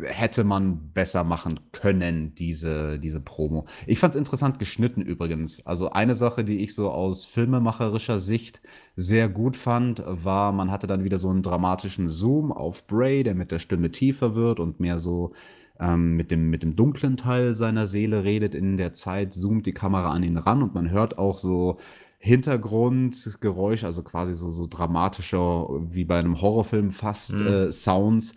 [0.05, 3.67] hätte man besser machen können, diese, diese Promo.
[3.87, 5.65] Ich fand es interessant geschnitten übrigens.
[5.67, 8.61] Also eine Sache, die ich so aus filmemacherischer Sicht
[8.97, 13.35] sehr gut fand, war, man hatte dann wieder so einen dramatischen Zoom auf Bray, der
[13.35, 15.33] mit der Stimme tiefer wird und mehr so
[15.79, 18.55] ähm, mit, dem, mit dem dunklen Teil seiner Seele redet.
[18.55, 21.79] In der Zeit zoomt die Kamera an ihn ran und man hört auch so
[22.19, 27.47] Hintergrundgeräusch, also quasi so, so dramatischer, wie bei einem Horrorfilm fast, mhm.
[27.47, 28.35] äh, Sounds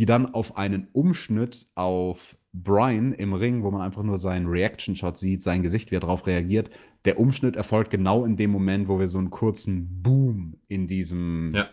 [0.00, 5.16] die dann auf einen Umschnitt auf Brian im Ring, wo man einfach nur seinen Reaction-Shot
[5.16, 6.70] sieht, sein Gesicht, wie er darauf reagiert.
[7.04, 11.52] Der Umschnitt erfolgt genau in dem Moment, wo wir so einen kurzen Boom in diesem,
[11.54, 11.68] ja.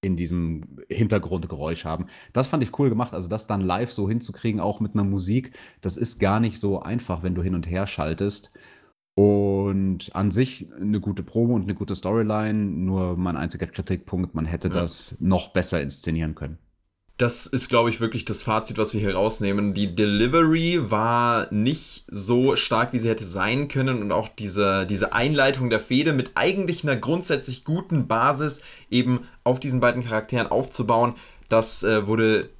[0.00, 2.06] in diesem Hintergrundgeräusch haben.
[2.32, 3.12] Das fand ich cool gemacht.
[3.12, 6.80] Also, das dann live so hinzukriegen, auch mit einer Musik, das ist gar nicht so
[6.80, 8.52] einfach, wenn du hin und her schaltest.
[9.14, 12.54] Und an sich eine gute Promo und eine gute Storyline.
[12.54, 14.74] Nur mein einziger Kritikpunkt, man hätte ja.
[14.74, 16.58] das noch besser inszenieren können
[17.18, 19.72] das ist, glaube ich, wirklich das Fazit, was wir hier rausnehmen.
[19.72, 25.14] Die Delivery war nicht so stark, wie sie hätte sein können und auch diese, diese
[25.14, 31.14] Einleitung der Fehde mit eigentlich einer grundsätzlich guten Basis eben auf diesen beiden Charakteren aufzubauen,
[31.48, 32.50] das äh, wurde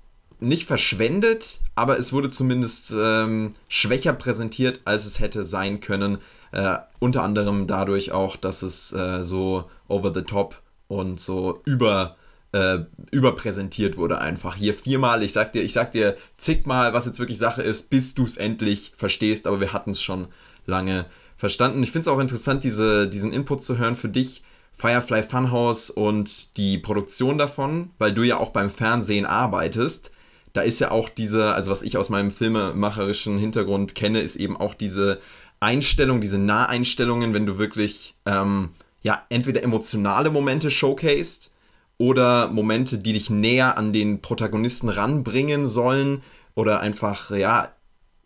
[0.41, 6.19] nicht verschwendet, aber es wurde zumindest ähm, schwächer präsentiert, als es hätte sein können.
[6.53, 12.17] Äh, unter anderem dadurch auch, dass es äh, so over the top und so über
[12.57, 14.57] äh, überpräsentiert wurde einfach.
[14.57, 18.15] Hier viermal, ich sag dir, ich sag dir zigmal, was jetzt wirklich Sache ist, bis
[18.15, 20.29] du es endlich verstehst, aber wir hatten es schon
[20.65, 21.05] lange
[21.37, 21.83] verstanden.
[21.83, 24.43] Ich finde es auch interessant, diese, diesen Input zu hören für dich.
[24.73, 30.11] Firefly Funhouse und die Produktion davon, weil du ja auch beim Fernsehen arbeitest.
[30.53, 34.57] Da ist ja auch diese, also was ich aus meinem filmemacherischen Hintergrund kenne, ist eben
[34.57, 35.21] auch diese
[35.61, 38.71] Einstellung, diese Naheinstellungen, wenn du wirklich ähm,
[39.03, 41.51] ja entweder emotionale Momente showcased
[41.99, 46.23] oder Momente, die dich näher an den Protagonisten ranbringen sollen
[46.55, 47.73] oder einfach, ja,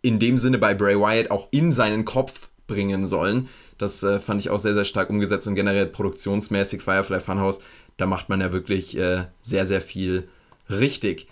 [0.01, 3.49] in dem Sinne bei Bray Wyatt auch in seinen Kopf bringen sollen.
[3.77, 7.59] Das äh, fand ich auch sehr, sehr stark umgesetzt und generell produktionsmäßig Firefly Funhouse,
[7.97, 10.27] da macht man ja wirklich äh, sehr, sehr viel
[10.69, 11.27] richtig.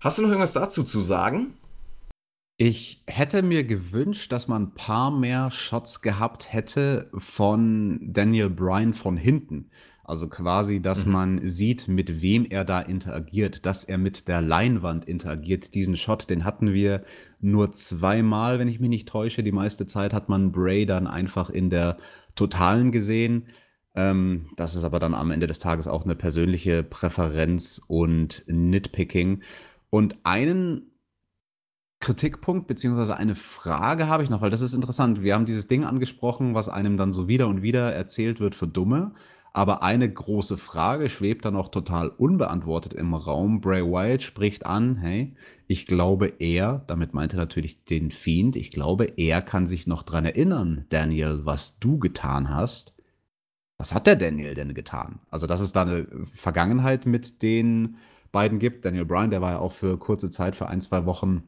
[0.00, 1.54] Hast du noch irgendwas dazu zu sagen?
[2.58, 8.94] Ich hätte mir gewünscht, dass man ein paar mehr Shots gehabt hätte von Daniel Bryan
[8.94, 9.70] von hinten.
[10.12, 11.12] Also quasi, dass mhm.
[11.12, 15.74] man sieht, mit wem er da interagiert, dass er mit der Leinwand interagiert.
[15.74, 17.02] Diesen Shot, den hatten wir
[17.40, 19.42] nur zweimal, wenn ich mich nicht täusche.
[19.42, 21.96] Die meiste Zeit hat man Bray dann einfach in der
[22.34, 23.46] Totalen gesehen.
[23.94, 29.40] Ähm, das ist aber dann am Ende des Tages auch eine persönliche Präferenz und Nitpicking.
[29.88, 30.90] Und einen
[32.00, 35.22] Kritikpunkt beziehungsweise eine Frage habe ich noch, weil das ist interessant.
[35.22, 38.66] Wir haben dieses Ding angesprochen, was einem dann so wieder und wieder erzählt wird für
[38.66, 39.14] Dumme.
[39.54, 43.60] Aber eine große Frage schwebt dann auch total unbeantwortet im Raum.
[43.60, 45.34] Bray Wyatt spricht an, hey,
[45.66, 50.02] ich glaube er, damit meinte er natürlich den Fiend, ich glaube er kann sich noch
[50.02, 52.94] dran erinnern, Daniel, was du getan hast.
[53.76, 55.20] Was hat der Daniel denn getan?
[55.28, 57.96] Also, dass es da eine Vergangenheit mit den
[58.30, 58.84] beiden gibt.
[58.84, 61.42] Daniel Bryan, der war ja auch für kurze Zeit, für ein, zwei Wochen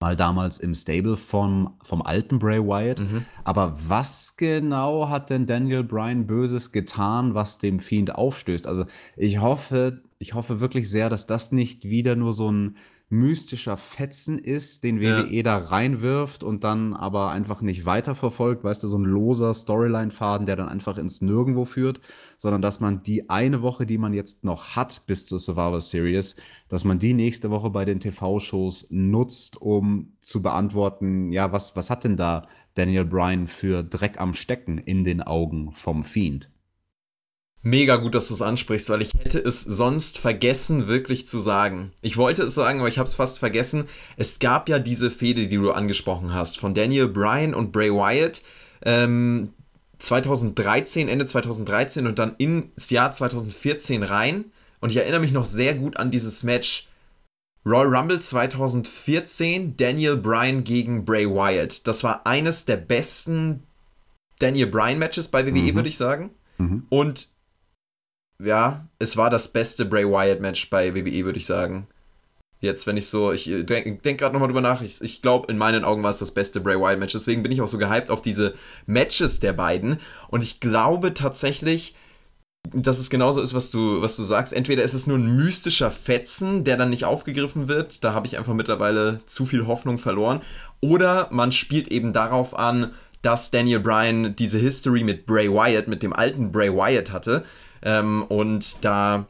[0.00, 3.00] mal damals im Stable vom, vom alten Bray Wyatt.
[3.00, 3.24] Mhm.
[3.44, 8.66] Aber was genau hat denn Daniel Bryan Böses getan, was dem Fiend aufstößt?
[8.66, 8.84] Also
[9.16, 12.76] ich hoffe, ich hoffe wirklich sehr, dass das nicht wieder nur so ein
[13.10, 15.42] mystischer Fetzen ist, den WWE ja.
[15.42, 20.56] da reinwirft und dann aber einfach nicht weiterverfolgt, weißt du, so ein loser Storyline-Faden, der
[20.56, 22.00] dann einfach ins Nirgendwo führt,
[22.36, 26.36] sondern dass man die eine Woche, die man jetzt noch hat bis zur Survivor Series,
[26.68, 31.88] dass man die nächste Woche bei den TV-Shows nutzt, um zu beantworten, ja, was, was
[31.88, 36.50] hat denn da Daniel Bryan für Dreck am Stecken in den Augen vom Fiend?
[37.62, 41.92] Mega gut, dass du es ansprichst, weil ich hätte es sonst vergessen, wirklich zu sagen.
[42.02, 43.84] Ich wollte es sagen, aber ich habe es fast vergessen.
[44.16, 48.42] Es gab ja diese Fehde, die du angesprochen hast, von Daniel Bryan und Bray Wyatt.
[48.82, 49.52] Ähm,
[49.98, 54.46] 2013, Ende 2013 und dann ins Jahr 2014 rein.
[54.80, 56.88] Und ich erinnere mich noch sehr gut an dieses Match
[57.66, 61.86] Royal Rumble 2014, Daniel Bryan gegen Bray Wyatt.
[61.86, 63.64] Das war eines der besten
[64.38, 65.74] Daniel Bryan Matches bei WWE, mhm.
[65.74, 66.30] würde ich sagen.
[66.58, 66.86] Mhm.
[66.88, 67.30] Und
[68.42, 71.88] ja, es war das beste Bray Wyatt-Match bei WWE, würde ich sagen.
[72.60, 75.50] Jetzt, wenn ich so, ich äh, denke denk gerade nochmal drüber nach, ich, ich glaube,
[75.50, 77.12] in meinen Augen war es das beste Bray Wyatt-Match.
[77.12, 78.54] Deswegen bin ich auch so gehypt auf diese
[78.86, 79.98] Matches der beiden.
[80.28, 81.94] Und ich glaube tatsächlich,
[82.72, 84.52] dass es genauso ist, was du, was du sagst.
[84.52, 88.02] Entweder ist es nur ein mystischer Fetzen, der dann nicht aufgegriffen wird.
[88.02, 90.42] Da habe ich einfach mittlerweile zu viel Hoffnung verloren.
[90.80, 96.02] Oder man spielt eben darauf an, dass Daniel Bryan diese History mit Bray Wyatt, mit
[96.02, 97.44] dem alten Bray Wyatt hatte
[97.82, 99.26] ähm, und da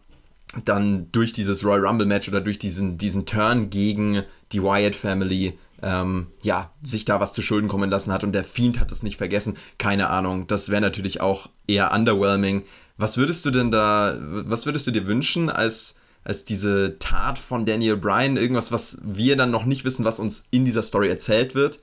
[0.64, 5.58] dann durch dieses Royal Rumble Match oder durch diesen, diesen Turn gegen die Wyatt Family
[5.82, 9.02] ähm, ja, sich da was zu Schulden kommen lassen hat und der Fiend hat es
[9.02, 9.56] nicht vergessen.
[9.78, 10.46] Keine Ahnung.
[10.46, 12.64] Das wäre natürlich auch eher underwhelming.
[12.96, 17.64] Was würdest du denn da, was würdest du dir wünschen als, als diese Tat von
[17.64, 18.36] Daniel Bryan?
[18.36, 21.80] Irgendwas, was wir dann noch nicht wissen, was uns in dieser Story erzählt wird?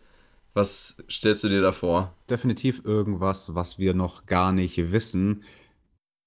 [0.54, 2.13] Was stellst du dir da vor?
[2.30, 5.43] Definitiv irgendwas, was wir noch gar nicht wissen.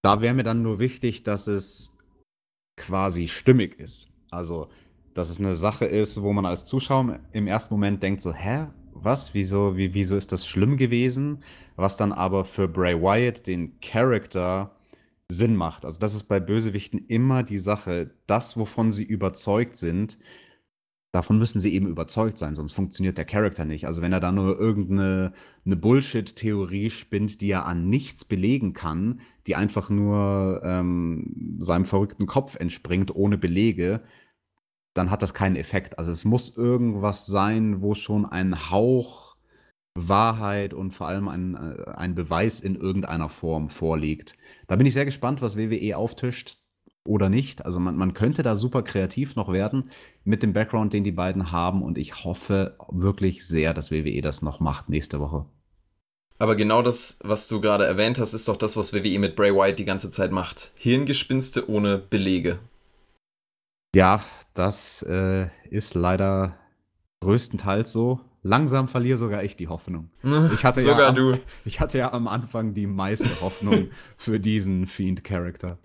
[0.03, 1.97] Da wäre mir dann nur wichtig, dass es
[2.77, 4.09] quasi stimmig ist.
[4.31, 4.69] Also,
[5.15, 8.69] dass es eine Sache ist, wo man als Zuschauer im ersten Moment denkt so: „Hä,
[8.93, 9.35] was?
[9.35, 11.43] Wieso wie wieso ist das schlimm gewesen?“
[11.77, 14.77] Was dann aber für Bray Wyatt, den Charakter,
[15.31, 15.85] Sinn macht.
[15.85, 18.11] Also, das ist bei Bösewichten immer die Sache.
[18.27, 20.19] Das, wovon sie überzeugt sind
[21.13, 23.87] Davon müssen sie eben überzeugt sein, sonst funktioniert der Charakter nicht.
[23.87, 25.33] Also, wenn er da nur irgendeine
[25.65, 32.27] 'ne Bullshit-Theorie spinnt, die er an nichts belegen kann, die einfach nur, ähm, seinem verrückten
[32.27, 34.03] Kopf entspringt ohne Belege,
[34.95, 35.99] dann hat das keinen Effekt.
[35.99, 39.37] Also, es muss irgendwas sein, wo schon ein Hauch
[39.97, 44.37] Wahrheit und vor allem ein äh, ein Beweis in irgendeiner Form vorliegt.
[44.69, 46.59] Da bin ich sehr gespannt, was WWE auftischt
[47.05, 47.65] oder nicht.
[47.65, 49.91] Also man, man könnte da super kreativ noch werden
[50.25, 51.83] mit dem Background, den die beiden haben.
[51.83, 55.47] Und ich hoffe wirklich sehr, dass WWE das noch macht nächste Woche.
[56.39, 59.53] Aber genau das, was du gerade erwähnt hast, ist doch das, was WWE mit Bray
[59.53, 60.73] Wyatt die ganze Zeit macht.
[60.77, 62.61] Hirngespinste ohne Belege.
[63.95, 64.23] Ja,
[64.55, 66.57] das äh, ist leider
[67.21, 68.21] größtenteils so.
[68.43, 70.11] Langsam verliere sogar ich die Hoffnung.
[70.53, 71.39] Ich hatte sogar ja am, du.
[71.65, 75.79] Ich hatte ja am Anfang die meiste Hoffnung für diesen Fiend-Charakter.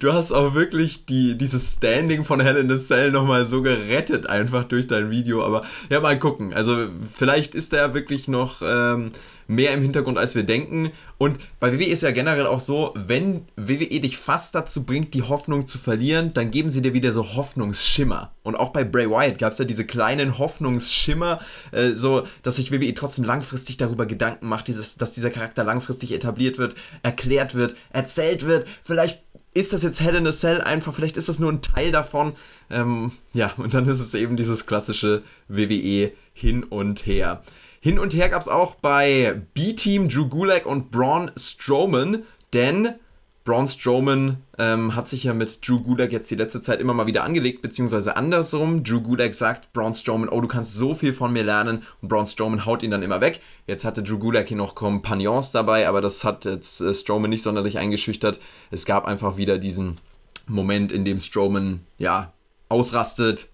[0.00, 4.26] Du hast auch wirklich die, dieses Standing von Hell in the Cell nochmal so gerettet,
[4.26, 5.44] einfach durch dein Video.
[5.44, 6.52] Aber ja, mal gucken.
[6.52, 8.62] Also, vielleicht ist er wirklich noch.
[8.62, 9.12] Ähm,
[9.46, 10.92] mehr im Hintergrund, als wir denken.
[11.18, 15.22] Und bei WWE ist ja generell auch so, wenn WWE dich fast dazu bringt, die
[15.22, 18.32] Hoffnung zu verlieren, dann geben sie dir wieder so Hoffnungsschimmer.
[18.42, 22.72] Und auch bei Bray Wyatt gab es ja diese kleinen Hoffnungsschimmer, äh, so dass sich
[22.72, 27.76] WWE trotzdem langfristig darüber Gedanken macht, dieses, dass dieser Charakter langfristig etabliert wird, erklärt wird,
[27.90, 28.66] erzählt wird.
[28.82, 29.22] Vielleicht
[29.54, 32.34] ist das jetzt Hell in a Cell einfach, vielleicht ist das nur ein Teil davon.
[32.70, 37.42] Ähm, ja, und dann ist es eben dieses klassische WWE hin und her.
[37.80, 42.94] Hin und her gab es auch bei B-Team Drew Gulak und Braun Strowman, denn
[43.44, 47.08] Braun Strowman ähm, hat sich ja mit Drew Gulak jetzt die letzte Zeit immer mal
[47.08, 48.84] wieder angelegt, beziehungsweise andersrum.
[48.84, 52.26] Drew Gulak sagt Braun Strowman, oh, du kannst so viel von mir lernen und Braun
[52.26, 53.40] Strowman haut ihn dann immer weg.
[53.66, 57.42] Jetzt hatte Drew Gulak hier noch Kompagnons dabei, aber das hat jetzt äh, Strowman nicht
[57.42, 58.38] sonderlich eingeschüchtert.
[58.70, 59.98] Es gab einfach wieder diesen
[60.46, 62.32] Moment, in dem Strowman, ja,
[62.68, 63.48] ausrastet,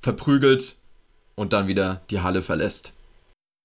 [0.00, 0.76] verprügelt
[1.34, 2.92] und dann wieder die Halle verlässt.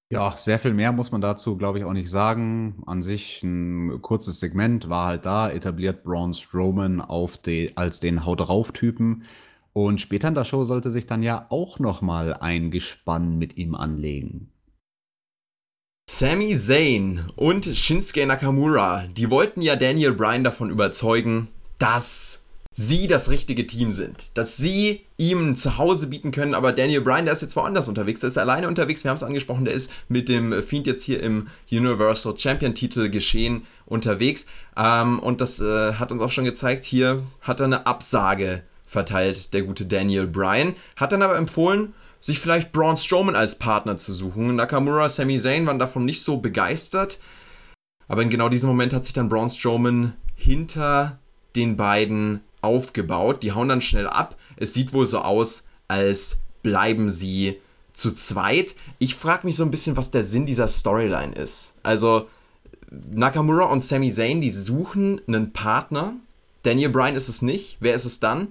[0.09, 2.81] Ja, sehr viel mehr muss man dazu, glaube ich, auch nicht sagen.
[2.85, 8.25] An sich ein kurzes Segment war halt da, etabliert Braun Strowman auf de, als den
[8.25, 9.23] Haut drauf Typen.
[9.73, 13.57] Und später in der Show sollte sich dann ja auch noch mal ein Gespann mit
[13.57, 14.49] ihm anlegen.
[16.09, 22.46] Sami Zayn und Shinsuke Nakamura, die wollten ja Daniel Bryan davon überzeugen, dass
[22.77, 24.37] sie das richtige Team sind.
[24.37, 28.19] Dass sie ihm ein Zuhause bieten können, aber Daniel Bryan, der ist jetzt woanders unterwegs,
[28.19, 31.21] der ist alleine unterwegs, wir haben es angesprochen, der ist mit dem Fiend jetzt hier
[31.21, 34.45] im Universal Champion Titel geschehen unterwegs
[34.77, 39.55] ähm, und das äh, hat uns auch schon gezeigt, hier hat er eine Absage verteilt,
[39.55, 44.13] der gute Daniel Bryan, hat dann aber empfohlen, sich vielleicht Braun Strowman als Partner zu
[44.13, 44.55] suchen.
[44.55, 47.19] Nakamura, Sami Zayn waren davon nicht so begeistert,
[48.07, 51.19] aber in genau diesem Moment hat sich dann Braun Strowman hinter
[51.55, 53.43] den beiden aufgebaut.
[53.43, 54.35] Die hauen dann schnell ab.
[54.55, 57.59] Es sieht wohl so aus, als bleiben sie
[57.93, 58.75] zu zweit.
[58.99, 61.73] Ich frage mich so ein bisschen, was der Sinn dieser Storyline ist.
[61.83, 62.27] Also
[62.89, 66.13] Nakamura und Sami Zayn, die suchen einen Partner.
[66.63, 67.77] Daniel Bryan ist es nicht.
[67.79, 68.49] Wer ist es dann?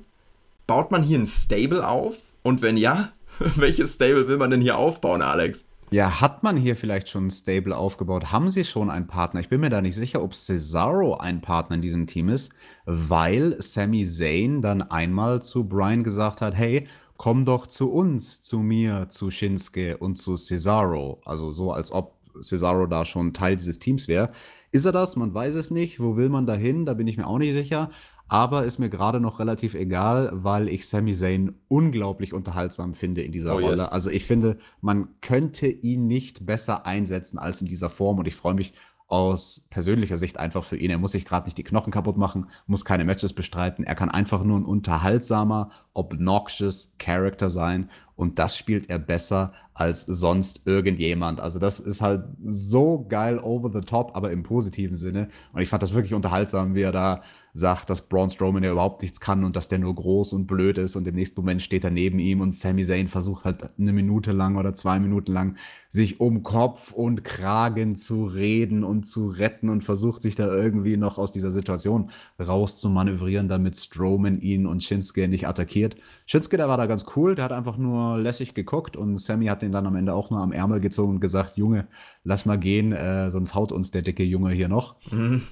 [0.67, 2.17] Baut man hier ein Stable auf?
[2.43, 3.13] Und wenn ja,
[3.57, 5.65] welches Stable will man denn hier aufbauen, Alex?
[5.91, 8.33] Ja, hat man hier vielleicht schon ein Stable aufgebaut?
[8.33, 9.39] Haben sie schon einen Partner?
[9.39, 12.53] Ich bin mir da nicht sicher, ob Cesaro ein Partner in diesem Team ist,
[12.87, 18.59] weil Sami Zayn dann einmal zu Brian gesagt hat, hey, komm doch zu uns, zu
[18.59, 21.21] mir, zu Shinsuke und zu Cesaro.
[21.25, 24.33] Also so, als ob Cesaro da schon Teil dieses Teams wäre.
[24.73, 25.15] Ist er das?
[25.15, 26.01] Man weiß es nicht.
[26.01, 26.85] Wo will man da hin?
[26.85, 27.91] Da bin ich mir auch nicht sicher
[28.29, 33.33] aber ist mir gerade noch relativ egal, weil ich Sami Zayn unglaublich unterhaltsam finde in
[33.33, 33.77] dieser oh, Rolle.
[33.77, 33.89] Yes.
[33.89, 38.35] Also ich finde, man könnte ihn nicht besser einsetzen als in dieser Form und ich
[38.35, 38.75] freue mich
[39.09, 40.91] aus persönlicher Sicht einfach für ihn.
[40.91, 43.85] Er muss sich gerade nicht die Knochen kaputt machen, muss keine Matches bestreiten.
[43.85, 50.03] Er kann einfach nur ein unterhaltsamer, obnoxious Character sein und das spielt er besser als
[50.03, 51.39] sonst irgendjemand.
[51.39, 55.29] Also das ist halt so geil over the top, aber im positiven Sinne.
[55.53, 57.23] Und ich fand das wirklich unterhaltsam, wie er da
[57.57, 60.77] sagt, dass Braun Strowman ja überhaupt nichts kann und dass der nur groß und blöd
[60.77, 63.95] ist und im nächsten Moment steht er neben ihm und Sami Zayn versucht halt eine
[63.95, 65.57] Minute lang oder zwei Minuten lang
[65.89, 70.99] sich um Kopf und Kragen zu reden und zu retten und versucht sich da irgendwie
[70.99, 75.97] noch aus dieser Situation rauszumanövrieren, damit Strowman ihn und Shinsuke nicht attackiert.
[76.27, 79.63] Shinsuke, der war da ganz cool, der hat einfach nur lässig geguckt und Sammy hat
[79.63, 81.87] ihn dann am Ende auch nur am Ärmel gezogen und gesagt, Junge,
[82.23, 84.97] lass mal gehen, äh, sonst haut uns der dicke Junge hier noch.
[85.11, 85.43] Mhm.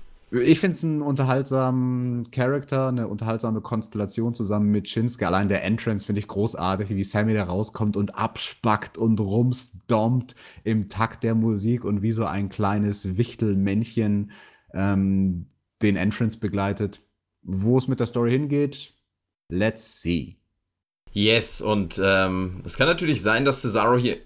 [0.43, 5.27] Ich finde es einen unterhaltsamen Charakter, eine unterhaltsame Konstellation zusammen mit Shinsuke.
[5.27, 10.89] Allein der Entrance finde ich großartig, wie Sammy da rauskommt und abspackt und rumstompt im
[10.89, 14.33] Takt der Musik und wie so ein kleines Wichtelmännchen
[14.73, 15.47] ähm,
[15.83, 17.01] den Entrance begleitet.
[17.43, 18.95] Wo es mit der Story hingeht,
[19.49, 20.37] let's see.
[21.13, 24.17] Yes, und ähm, es kann natürlich sein, dass Cesaro hier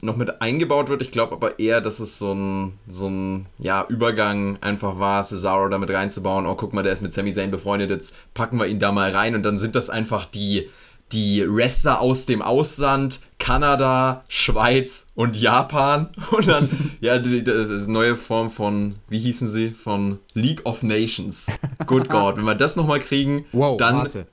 [0.00, 1.02] noch mit eingebaut wird.
[1.02, 5.68] Ich glaube aber eher, dass es so ein, so ein ja, Übergang einfach war, Cesaro
[5.68, 6.46] damit reinzubauen.
[6.46, 9.10] Oh, guck mal, der ist mit Sami Zayn befreundet, jetzt packen wir ihn da mal
[9.10, 10.68] rein und dann sind das einfach die,
[11.12, 16.08] die Wrestler aus dem Ausland, Kanada, Schweiz und Japan.
[16.32, 16.68] Und dann,
[17.00, 19.70] ja, die, das ist eine neue Form von, wie hießen sie?
[19.70, 21.46] Von League of Nations.
[21.86, 22.36] Good God.
[22.36, 23.98] Wenn wir das nochmal kriegen, wow, dann.
[23.98, 24.26] Warte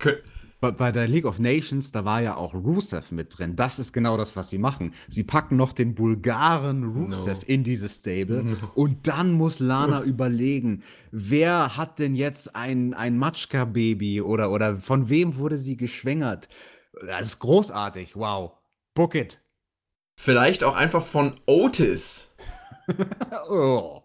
[0.72, 3.55] bei der League of Nations, da war ja auch Rusev mit drin.
[3.55, 4.93] Das ist genau das, was sie machen.
[5.07, 7.47] Sie packen noch den Bulgaren Rusev no.
[7.47, 8.55] in dieses Stable no.
[8.76, 15.09] und dann muss Lana überlegen, wer hat denn jetzt ein, ein Matschka-Baby oder, oder von
[15.09, 16.47] wem wurde sie geschwängert?
[17.07, 18.16] Das ist großartig.
[18.16, 18.53] Wow.
[18.93, 19.39] Book it.
[20.16, 22.34] Vielleicht auch einfach von Otis.
[23.49, 24.03] oh.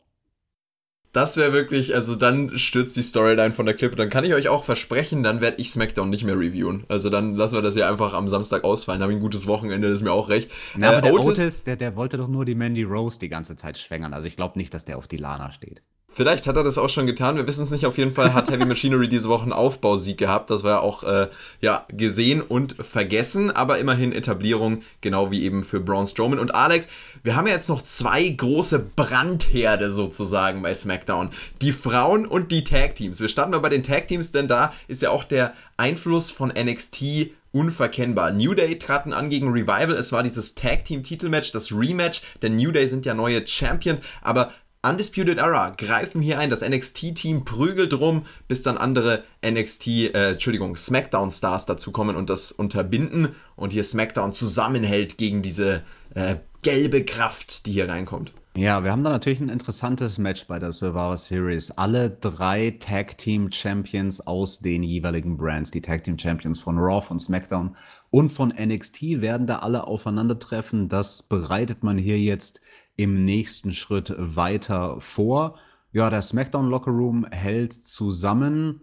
[1.13, 3.97] Das wäre wirklich, also dann stürzt die Storyline von der Klippe.
[3.97, 6.85] Dann kann ich euch auch versprechen, dann werde ich SmackDown nicht mehr reviewen.
[6.89, 9.03] Also dann lassen wir das ja einfach am Samstag ausfallen.
[9.03, 10.51] Habe ich ein gutes Wochenende, das ist mir auch recht.
[10.77, 13.29] Na, aber äh, der Otis, Otis der, der wollte doch nur die Mandy Rose die
[13.29, 14.13] ganze Zeit schwängern.
[14.13, 15.83] Also ich glaube nicht, dass der auf die Lana steht.
[16.19, 17.87] Vielleicht hat er das auch schon getan, wir wissen es nicht.
[17.87, 20.51] Auf jeden Fall hat Heavy Machinery diese Woche einen Aufbausieg gehabt.
[20.51, 21.29] Das war auch äh,
[21.61, 26.41] ja, gesehen und vergessen, aber immerhin Etablierung, genau wie eben für Braun Strowman.
[26.41, 26.89] Und Alex,
[27.23, 31.31] wir haben ja jetzt noch zwei große Brandherde sozusagen bei SmackDown.
[31.63, 33.21] Die Frauen und die Tag Teams.
[33.21, 36.49] Wir starten mal bei den Tag Teams, denn da ist ja auch der Einfluss von
[36.49, 38.33] NXT unverkennbar.
[38.33, 39.93] New Day traten an gegen Revival.
[39.93, 44.01] Es war dieses Tag Team Titelmatch, das Rematch, denn New Day sind ja neue Champions,
[44.21, 44.51] aber
[44.83, 46.51] Undisputed Era greifen hier ein.
[46.51, 53.35] Das NXT-Team prügelt rum, bis dann andere NXT, äh, Entschuldigung, SmackDown-Stars dazukommen und das unterbinden
[53.57, 55.83] und hier SmackDown zusammenhält gegen diese
[56.15, 58.33] äh, gelbe Kraft, die hier reinkommt.
[58.57, 61.71] Ja, wir haben da natürlich ein interessantes Match bei der Survivor Series.
[61.73, 67.05] Alle drei Tag Team Champions aus den jeweiligen Brands, die Tag Team Champions von Raw,
[67.05, 67.77] von SmackDown
[68.11, 70.89] und von NXT, werden da alle aufeinandertreffen.
[70.89, 72.61] Das bereitet man hier jetzt
[72.99, 75.57] im nächsten Schritt weiter vor.
[75.93, 78.83] Ja, der SmackDown Locker Room hält zusammen.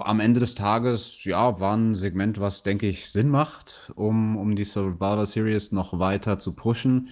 [0.00, 4.56] Am Ende des Tages, ja, war ein Segment, was, denke ich, Sinn macht, um, um
[4.56, 7.10] die Survivor Series noch weiter zu pushen.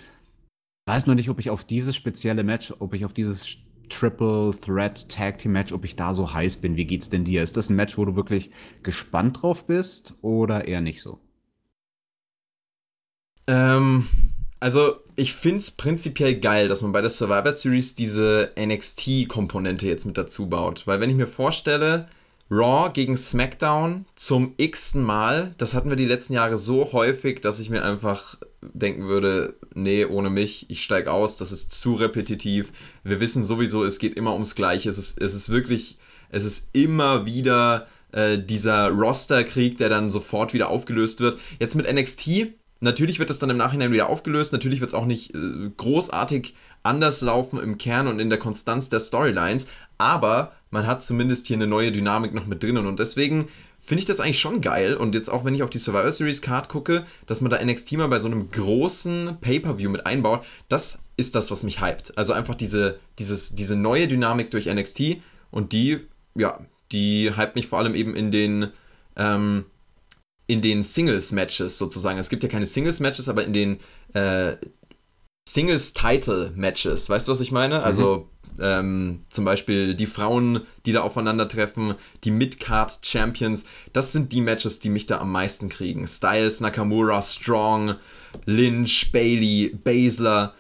[0.86, 3.58] Weiß nur nicht, ob ich auf dieses spezielle Match, ob ich auf dieses
[3.90, 6.76] Triple Threat Tag Team Match, ob ich da so heiß bin.
[6.76, 7.42] Wie geht's denn dir?
[7.42, 8.50] Ist das ein Match, wo du wirklich
[8.82, 11.20] gespannt drauf bist oder eher nicht so?
[13.46, 14.08] Ähm,
[14.62, 20.04] also, ich finde es prinzipiell geil, dass man bei der Survivor Series diese NXT-Komponente jetzt
[20.04, 20.86] mit dazu baut.
[20.86, 22.08] Weil, wenn ich mir vorstelle,
[22.48, 27.58] Raw gegen SmackDown zum x-ten Mal, das hatten wir die letzten Jahre so häufig, dass
[27.58, 32.70] ich mir einfach denken würde, nee, ohne mich, ich steige aus, das ist zu repetitiv.
[33.02, 34.88] Wir wissen sowieso, es geht immer ums Gleiche.
[34.88, 35.98] Es ist, es ist wirklich,
[36.30, 41.40] es ist immer wieder äh, dieser Roster-Krieg, der dann sofort wieder aufgelöst wird.
[41.58, 45.06] Jetzt mit NXT Natürlich wird das dann im Nachhinein wieder aufgelöst, natürlich wird es auch
[45.06, 49.68] nicht äh, großartig anders laufen im Kern und in der Konstanz der Storylines,
[49.98, 52.86] aber man hat zumindest hier eine neue Dynamik noch mit drinnen.
[52.86, 54.94] Und deswegen finde ich das eigentlich schon geil.
[54.94, 57.92] Und jetzt auch wenn ich auf die Survivor Series Card gucke, dass man da NXT
[57.92, 62.18] mal bei so einem großen Pay-Per-View mit einbaut, das ist das, was mich hypt.
[62.18, 65.18] Also einfach diese, dieses, diese neue Dynamik durch NXT
[65.52, 66.00] und die,
[66.34, 66.58] ja,
[66.90, 68.68] die hypt mich vor allem eben in den
[69.14, 69.66] ähm,
[70.46, 72.18] in den Singles-Matches sozusagen.
[72.18, 73.80] Es gibt ja keine Singles-Matches, aber in den
[74.14, 74.56] äh,
[75.48, 77.08] Singles-Title-Matches.
[77.08, 77.78] Weißt du, was ich meine?
[77.78, 77.84] Mhm.
[77.84, 78.28] Also
[78.60, 83.64] ähm, zum Beispiel die Frauen, die da aufeinandertreffen, die Mid-Card-Champions.
[83.92, 86.06] Das sind die Matches, die mich da am meisten kriegen.
[86.06, 87.96] Styles, Nakamura, Strong,
[88.44, 90.54] Lynch, Bailey, Baszler.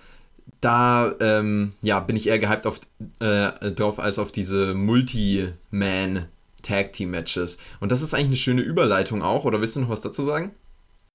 [0.60, 2.80] Da ähm, ja, bin ich eher gehypt auf,
[3.18, 6.28] äh, drauf als auf diese Multi-Man-
[6.62, 7.58] Tag Team Matches.
[7.80, 9.44] Und das ist eigentlich eine schöne Überleitung auch.
[9.44, 10.52] Oder willst du noch was dazu sagen?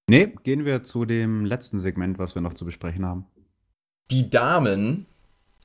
[0.10, 3.26] Nee, gehen wir zu dem letzten Segment, was wir noch zu besprechen haben.
[4.10, 5.06] Die Damen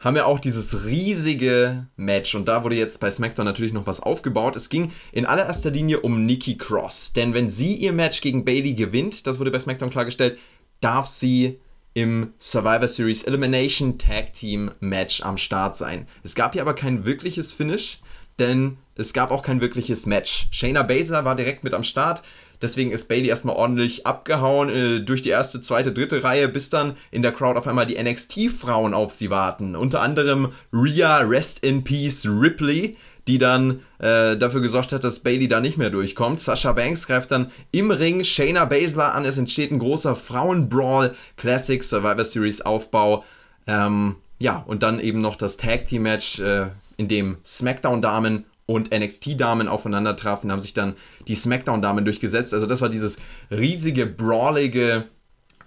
[0.01, 4.01] haben ja auch dieses riesige Match und da wurde jetzt bei SmackDown natürlich noch was
[4.01, 4.57] aufgebaut.
[4.57, 8.75] Es ging in allererster Linie um Nikki Cross, denn wenn sie ihr Match gegen Bailey
[8.75, 10.39] gewinnt, das wurde bei SmackDown klargestellt,
[10.81, 11.61] darf sie
[11.95, 16.09] im Survivor Series Elimination Tag Team Match am Start sein.
[16.25, 18.01] Es gab hier aber kein wirkliches Finish,
[18.39, 20.49] denn es gab auch kein wirkliches Match.
[20.51, 22.23] Shayna Baszler war direkt mit am Start.
[22.63, 26.97] Deswegen ist Bailey erstmal ordentlich abgehauen äh, durch die erste, zweite, dritte Reihe, bis dann
[27.11, 29.75] in der Crowd auf einmal die NXT-Frauen auf sie warten.
[29.75, 35.49] Unter anderem Rhea Rest in Peace Ripley, die dann äh, dafür gesorgt hat, dass Bailey
[35.49, 36.41] da nicht mehr durchkommt.
[36.41, 39.25] Sasha Banks greift dann im Ring Shayna Baszler an.
[39.25, 43.25] Es entsteht ein großer Frauenbrawl, Classic Survivor Series Aufbau.
[43.67, 46.67] Ähm, ja, und dann eben noch das Tag Team Match, äh,
[47.03, 50.95] in dem SmackDown-Damen und NXT-Damen aufeinander trafen, haben sich dann
[51.27, 52.55] die SmackDown-Damen durchgesetzt.
[52.55, 53.17] Also das war dieses
[53.51, 55.07] riesige, brawlige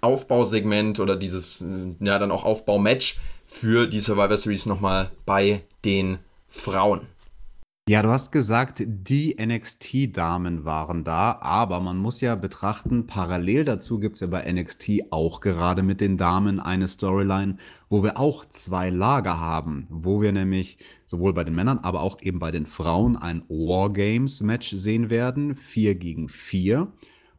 [0.00, 1.64] Aufbausegment oder dieses,
[2.00, 6.18] ja, dann auch Aufbaumatch für die Survivor Series nochmal bei den
[6.48, 7.02] Frauen.
[7.88, 14.00] Ja, du hast gesagt, die NXT-Damen waren da, aber man muss ja betrachten, parallel dazu
[14.00, 17.58] gibt es ja bei NXT auch gerade mit den Damen eine Storyline,
[17.88, 22.20] wo wir auch zwei Lager haben, wo wir nämlich sowohl bei den Männern, aber auch
[22.20, 26.92] eben bei den Frauen ein Wargames-Match sehen werden, 4 gegen 4.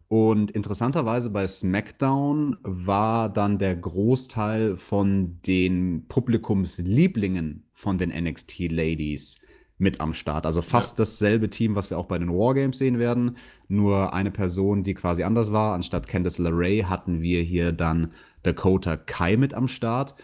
[0.08, 9.42] Und interessanterweise bei SmackDown war dann der Großteil von den Publikumslieblingen von den NXT-Ladies
[9.78, 10.46] mit am Start.
[10.46, 11.04] Also fast ja.
[11.04, 13.38] dasselbe Team, was wir auch bei den Wargames sehen werden.
[13.68, 15.76] Nur eine Person, die quasi anders war.
[15.76, 18.12] Anstatt Candice LeRae hatten wir hier dann
[18.44, 20.16] Dakota Kai mit am Start.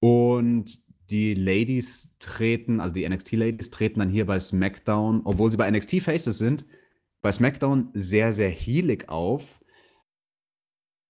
[0.00, 5.70] Und die Ladies treten, also die NXT-Ladies treten dann hier bei SmackDown, obwohl sie bei
[5.70, 6.66] NXT Faces sind,
[7.22, 9.60] bei SmackDown sehr, sehr heelig auf.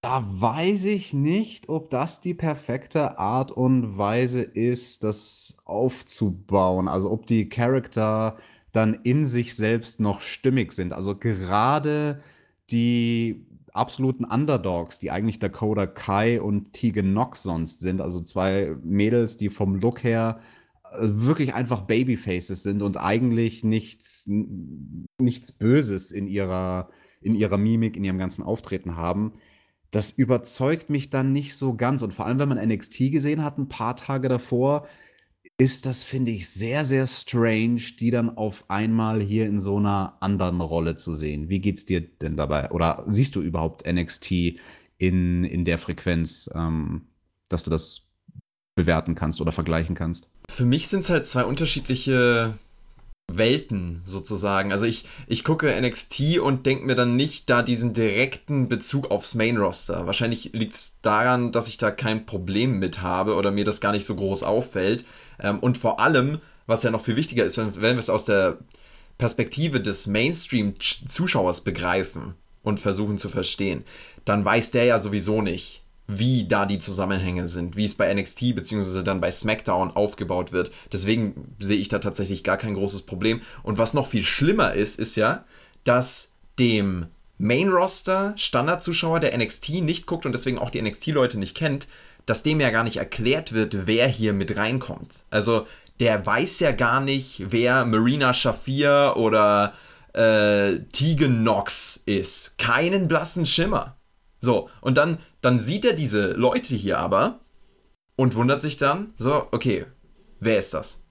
[0.09, 6.89] Da weiß ich nicht, ob das die perfekte Art und Weise ist, das aufzubauen.
[6.89, 8.39] Also ob die Charakter
[8.73, 10.95] dann in sich selbst noch stimmig sind.
[10.95, 12.23] Also gerade
[12.71, 13.45] die
[13.75, 19.51] absoluten Underdogs, die eigentlich Dakota Kai und Tegan Nox sonst sind, also zwei Mädels, die
[19.51, 20.41] vom Look her
[20.91, 24.27] äh, wirklich einfach Babyfaces sind und eigentlich nichts,
[25.19, 26.89] nichts Böses in ihrer,
[27.21, 29.35] in ihrer Mimik, in ihrem ganzen Auftreten haben.
[29.91, 32.03] Das überzeugt mich dann nicht so ganz.
[32.03, 34.87] Und vor allem, wenn man NXT gesehen hat, ein paar Tage davor,
[35.57, 40.17] ist das, finde ich, sehr, sehr strange, die dann auf einmal hier in so einer
[40.21, 41.49] anderen Rolle zu sehen.
[41.49, 42.71] Wie geht's dir denn dabei?
[42.71, 44.59] Oder siehst du überhaupt NXT
[44.99, 47.07] in, in der Frequenz, ähm,
[47.49, 48.09] dass du das
[48.77, 50.29] bewerten kannst oder vergleichen kannst?
[50.49, 52.59] Für mich sind es halt zwei unterschiedliche
[53.31, 54.73] Welten sozusagen.
[54.73, 59.35] Also ich, ich gucke NXT und denke mir dann nicht da diesen direkten Bezug aufs
[59.35, 60.07] Main-Roster.
[60.07, 63.93] Wahrscheinlich liegt es daran, dass ich da kein Problem mit habe oder mir das gar
[63.93, 65.05] nicht so groß auffällt.
[65.39, 68.59] Ähm, und vor allem, was ja noch viel wichtiger ist, wenn wir es aus der
[69.19, 73.85] Perspektive des Mainstream-Zuschauers begreifen und versuchen zu verstehen,
[74.25, 78.55] dann weiß der ja sowieso nicht, wie da die Zusammenhänge sind, wie es bei NXT
[78.57, 79.03] bzw.
[79.03, 80.73] dann bei SmackDown aufgebaut wird.
[80.91, 83.43] Deswegen sehe ich da tatsächlich gar kein großes Problem.
[83.63, 85.45] Und was noch viel schlimmer ist, ist ja,
[85.85, 87.07] dass dem
[87.37, 91.89] Main-Roster Standardzuschauer, der NXT nicht guckt und deswegen auch die NXT-Leute nicht kennt,
[92.25, 95.21] dass dem ja gar nicht erklärt wird, wer hier mit reinkommt.
[95.31, 95.67] Also
[96.01, 99.75] der weiß ja gar nicht, wer Marina Shafir oder
[100.15, 102.57] äh, Tegan Knox ist.
[102.59, 103.97] Keinen blassen Schimmer.
[104.41, 107.41] So, und dann dann sieht er diese Leute hier aber
[108.17, 109.87] und wundert sich dann, so, okay,
[110.41, 111.03] wer ist das?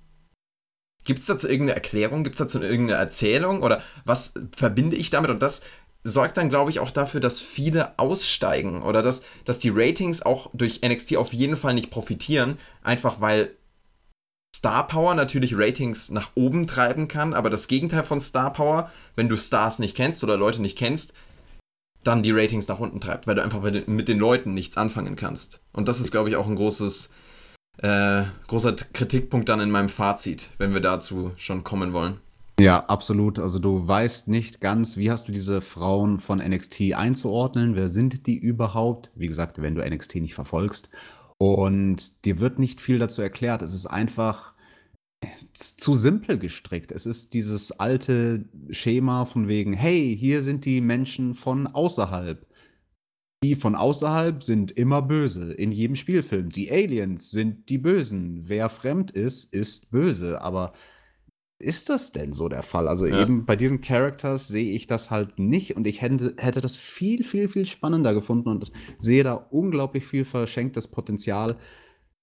[1.06, 2.24] Gibt es dazu irgendeine Erklärung?
[2.24, 3.64] Gibt es dazu irgendeine Erzählung?
[3.64, 5.30] Oder was verbinde ich damit?
[5.30, 5.62] Und das
[6.04, 10.50] sorgt dann, glaube ich, auch dafür, dass viele aussteigen oder dass, dass die Ratings auch
[10.54, 13.52] durch NXT auf jeden Fall nicht profitieren, einfach weil
[14.56, 19.30] Star Power natürlich Ratings nach oben treiben kann, aber das Gegenteil von Star Power, wenn
[19.30, 21.14] du Stars nicht kennst oder Leute nicht kennst,
[22.04, 25.62] dann die Ratings nach unten treibt, weil du einfach mit den Leuten nichts anfangen kannst.
[25.74, 27.10] Und das ist, glaube ich, auch ein großes,
[27.80, 32.18] äh, großer Kritikpunkt dann in meinem Fazit, wenn wir dazu schon kommen wollen.
[32.60, 33.38] Ja, absolut.
[33.38, 37.76] Also du weißt nicht ganz, wie hast du diese Frauen von NXT einzuordnen?
[37.76, 39.12] Wer sind die überhaupt?
[39.14, 40.90] Wie gesagt, wenn du NXT nicht verfolgst.
[41.38, 43.62] Und dir wird nicht viel dazu erklärt.
[43.62, 44.54] Es ist einfach
[45.54, 46.92] zu simpel gestrickt.
[46.92, 52.46] Es ist dieses alte Schema von wegen, hey, hier sind die Menschen von außerhalb.
[53.44, 56.50] Die von außerhalb sind immer böse in jedem Spielfilm.
[56.50, 58.44] Die Aliens sind die Bösen.
[58.48, 60.42] Wer fremd ist, ist böse.
[60.42, 60.74] Aber
[61.60, 62.88] ist das denn so der Fall?
[62.88, 63.22] Also ja.
[63.22, 67.24] eben bei diesen Characters sehe ich das halt nicht und ich hätte, hätte das viel,
[67.24, 71.58] viel, viel spannender gefunden und sehe da unglaublich viel verschenktes Potenzial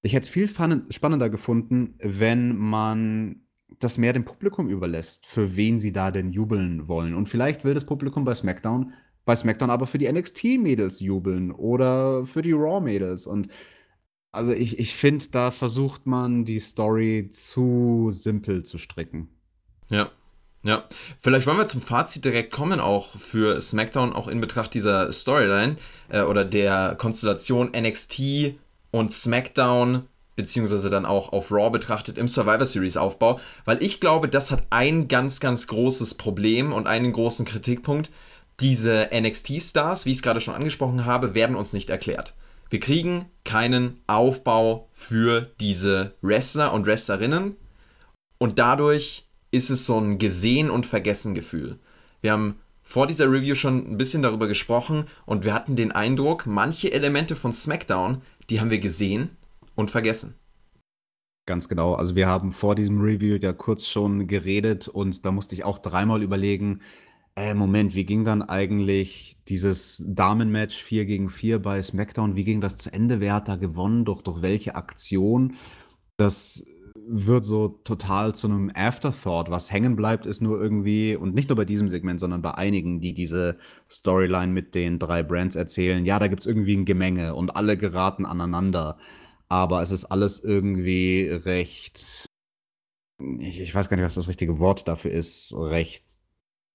[0.04, 3.40] ich hätte es viel spannender gefunden, wenn man
[3.78, 7.14] das mehr dem Publikum überlässt, für wen sie da denn jubeln wollen.
[7.14, 8.92] Und vielleicht will das Publikum bei SmackDown,
[9.24, 13.26] bei SmackDown aber für die NXT-Mädels jubeln oder für die Raw-Mädels.
[13.26, 13.48] Und
[14.30, 19.30] also ich, ich finde, da versucht man die Story zu simpel zu stricken.
[19.88, 20.10] Ja.
[20.62, 20.84] Ja,
[21.20, 25.76] vielleicht wollen wir zum Fazit direkt kommen, auch für SmackDown, auch in Betracht dieser Storyline
[26.08, 28.54] äh, oder der Konstellation NXT
[28.94, 30.04] und SmackDown
[30.36, 34.62] beziehungsweise dann auch auf Raw betrachtet im Survivor Series Aufbau, weil ich glaube, das hat
[34.70, 38.12] ein ganz, ganz großes Problem und einen großen Kritikpunkt.
[38.60, 42.34] Diese NXT-Stars, wie ich es gerade schon angesprochen habe, werden uns nicht erklärt.
[42.70, 47.56] Wir kriegen keinen Aufbau für diese Wrestler und Wrestlerinnen
[48.38, 51.80] und dadurch ist es so ein Gesehen und Vergessen Gefühl.
[52.20, 56.46] Wir haben vor dieser Review schon ein bisschen darüber gesprochen und wir hatten den Eindruck,
[56.46, 59.30] manche Elemente von SmackDown die haben wir gesehen
[59.74, 60.34] und vergessen.
[61.46, 61.94] Ganz genau.
[61.94, 65.78] Also wir haben vor diesem Review ja kurz schon geredet und da musste ich auch
[65.78, 66.80] dreimal überlegen,
[67.36, 72.36] äh, Moment, wie ging dann eigentlich dieses Damenmatch 4 gegen 4 bei SmackDown?
[72.36, 73.20] Wie ging das zu Ende?
[73.20, 74.04] Wer hat da gewonnen?
[74.04, 75.56] Durch, durch welche Aktion?
[76.16, 76.64] Das
[77.06, 79.50] wird so total zu einem Afterthought.
[79.50, 83.00] Was hängen bleibt, ist nur irgendwie, und nicht nur bei diesem Segment, sondern bei einigen,
[83.00, 83.58] die diese
[83.90, 87.76] Storyline mit den drei Brands erzählen, ja, da gibt es irgendwie ein Gemenge und alle
[87.76, 88.98] geraten aneinander.
[89.48, 92.26] Aber es ist alles irgendwie recht,
[93.38, 96.18] ich, ich weiß gar nicht, was das richtige Wort dafür ist, recht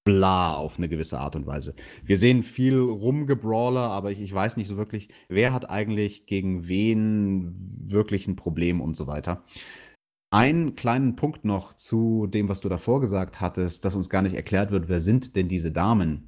[0.05, 1.75] bla auf eine gewisse Art und Weise.
[2.03, 6.67] Wir sehen viel Rumgebrawler, aber ich, ich weiß nicht so wirklich, wer hat eigentlich gegen
[6.67, 7.53] wen
[7.86, 9.43] wirklich ein Problem und so weiter.
[10.32, 14.36] Einen kleinen Punkt noch zu dem, was du davor gesagt hattest, dass uns gar nicht
[14.36, 16.27] erklärt wird, wer sind denn diese Damen?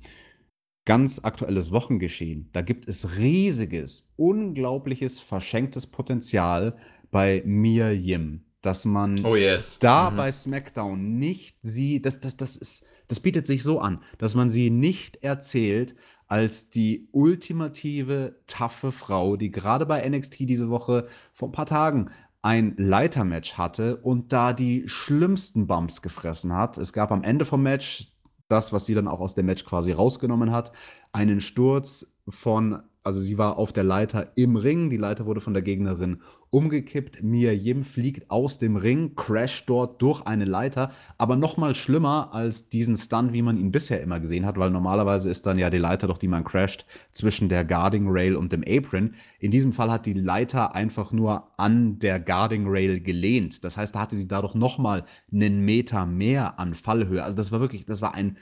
[0.85, 2.49] Ganz aktuelles Wochengeschehen.
[2.53, 6.77] Da gibt es riesiges, unglaubliches, verschenktes Potenzial
[7.11, 9.77] bei Mia Yim, dass man Oh yes.
[9.79, 10.17] da Mhm.
[10.17, 14.49] bei SmackDown nicht sie, das, das, das ist, das bietet sich so an, dass man
[14.49, 15.95] sie nicht erzählt
[16.27, 22.09] als die ultimative, taffe Frau, die gerade bei NXT diese Woche vor ein paar Tagen
[22.41, 26.77] ein Leitermatch hatte und da die schlimmsten Bumps gefressen hat.
[26.77, 28.11] Es gab am Ende vom Match
[28.47, 30.71] das, was sie dann auch aus dem Match quasi rausgenommen hat,
[31.13, 35.53] einen Sturz von, also sie war auf der Leiter im Ring, die Leiter wurde von
[35.53, 36.21] der Gegnerin
[36.51, 41.73] umgekippt, Mia Yim fliegt aus dem Ring, crasht dort durch eine Leiter, aber noch mal
[41.75, 45.57] schlimmer als diesen Stunt, wie man ihn bisher immer gesehen hat, weil normalerweise ist dann
[45.57, 49.15] ja die Leiter, durch die man crasht, zwischen der Guarding Rail und dem Apron.
[49.39, 53.63] In diesem Fall hat die Leiter einfach nur an der Guarding Rail gelehnt.
[53.63, 57.23] Das heißt, da hatte sie dadurch noch mal einen Meter mehr an Fallhöhe.
[57.23, 58.37] Also das war wirklich, das war ein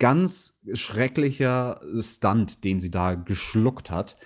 [0.00, 4.16] ganz schrecklicher Stunt, den sie da geschluckt hat.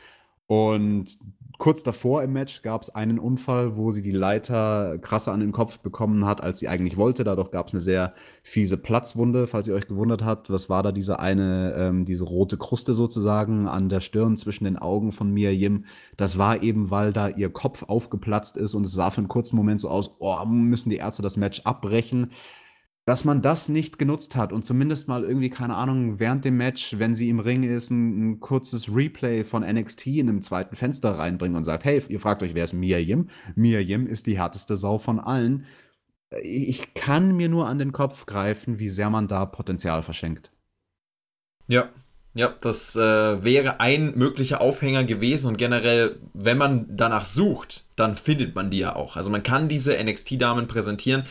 [0.46, 1.18] Und
[1.58, 5.52] kurz davor im Match gab es einen Unfall, wo sie die Leiter krasser an den
[5.52, 7.24] Kopf bekommen hat, als sie eigentlich wollte.
[7.24, 10.50] Dadurch gab es eine sehr fiese Platzwunde, falls ihr euch gewundert habt.
[10.50, 14.76] Was war da diese eine, ähm, diese rote Kruste sozusagen an der Stirn zwischen den
[14.76, 15.84] Augen von Mia Yim?
[16.16, 19.56] Das war eben, weil da ihr Kopf aufgeplatzt ist und es sah für einen kurzen
[19.56, 22.30] Moment so aus, oh, müssen die Ärzte das Match abbrechen
[23.06, 26.98] dass man das nicht genutzt hat und zumindest mal irgendwie, keine Ahnung, während dem Match,
[26.98, 31.10] wenn sie im Ring ist, ein, ein kurzes Replay von NXT in einem zweiten Fenster
[31.10, 33.28] reinbringt und sagt, hey, ihr fragt euch, wer ist Mia Yim?
[33.54, 35.66] Mia Yim ist die härteste Sau von allen.
[36.42, 40.50] Ich kann mir nur an den Kopf greifen, wie sehr man da Potenzial verschenkt.
[41.68, 41.90] Ja,
[42.34, 43.00] ja, das äh,
[43.44, 48.80] wäre ein möglicher Aufhänger gewesen und generell, wenn man danach sucht, dann findet man die
[48.80, 49.16] ja auch.
[49.16, 51.24] Also man kann diese NXT-Damen präsentieren,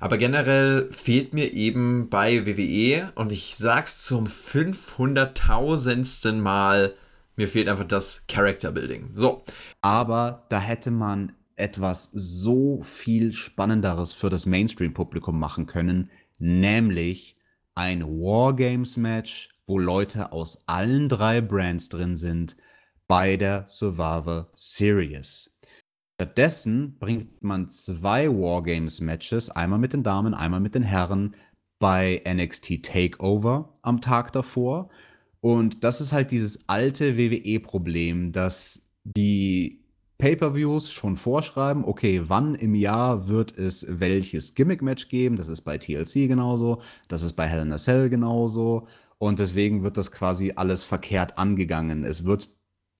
[0.00, 6.34] aber generell fehlt mir eben bei WWE und ich sag's zum 500.000.
[6.34, 6.94] Mal,
[7.36, 9.10] mir fehlt einfach das Character Building.
[9.14, 9.44] So,
[9.80, 17.36] Aber da hätte man etwas so viel Spannenderes für das Mainstream-Publikum machen können, nämlich
[17.74, 22.56] ein Wargames-Match, wo Leute aus allen drei Brands drin sind,
[23.06, 25.50] bei der Survivor Series.
[26.20, 31.36] Stattdessen bringt man zwei Wargames-Matches, einmal mit den Damen, einmal mit den Herren,
[31.78, 34.88] bei NXT Takeover am Tag davor.
[35.40, 39.84] Und das ist halt dieses alte WWE-Problem, dass die
[40.18, 45.36] Pay-per-Views schon vorschreiben, okay, wann im Jahr wird es welches Gimmick-Match geben.
[45.36, 48.88] Das ist bei TLC genauso, das ist bei Hell in a Cell genauso.
[49.18, 52.02] Und deswegen wird das quasi alles verkehrt angegangen.
[52.02, 52.50] Es wird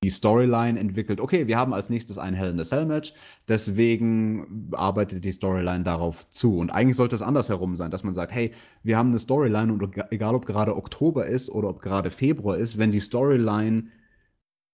[0.03, 3.13] die Storyline entwickelt, okay, wir haben als nächstes ein Hell in a Cell Match,
[3.47, 6.57] deswegen arbeitet die Storyline darauf zu.
[6.57, 9.97] Und eigentlich sollte es andersherum sein, dass man sagt, hey, wir haben eine Storyline und
[10.11, 13.87] egal ob gerade Oktober ist oder ob gerade Februar ist, wenn die Storyline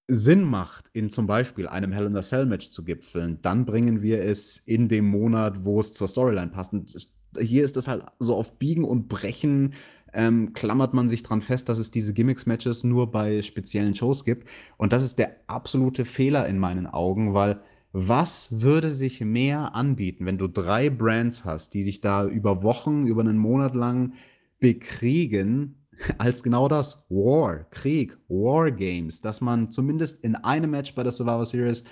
[0.07, 4.03] Sinn macht, in zum Beispiel einem Hell in a Cell Match zu gipfeln, dann bringen
[4.03, 6.73] wir es in dem Monat, wo es zur Storyline passt.
[6.73, 6.95] Und
[7.39, 9.73] hier ist das halt so auf Biegen und Brechen
[10.15, 14.47] ähm, klammert man sich dran fest, dass es diese Gimmicks-Matches nur bei speziellen Shows gibt.
[14.77, 17.61] Und das ist der absolute Fehler in meinen Augen, weil
[17.91, 23.05] was würde sich mehr anbieten, wenn du drei Brands hast, die sich da über Wochen,
[23.05, 24.13] über einen Monat lang
[24.59, 25.85] bekriegen,
[26.17, 31.11] als genau das War, Krieg, War Games, dass man zumindest in einem Match bei der
[31.11, 31.83] Survivor Series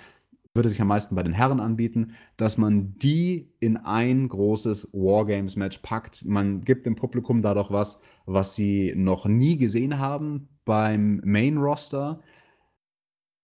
[0.54, 5.78] würde sich am meisten bei den Herren anbieten, dass man die in ein großes Wargames-Match
[5.78, 6.24] packt.
[6.24, 12.20] Man gibt dem Publikum dadurch was, was sie noch nie gesehen haben beim Main-Roster.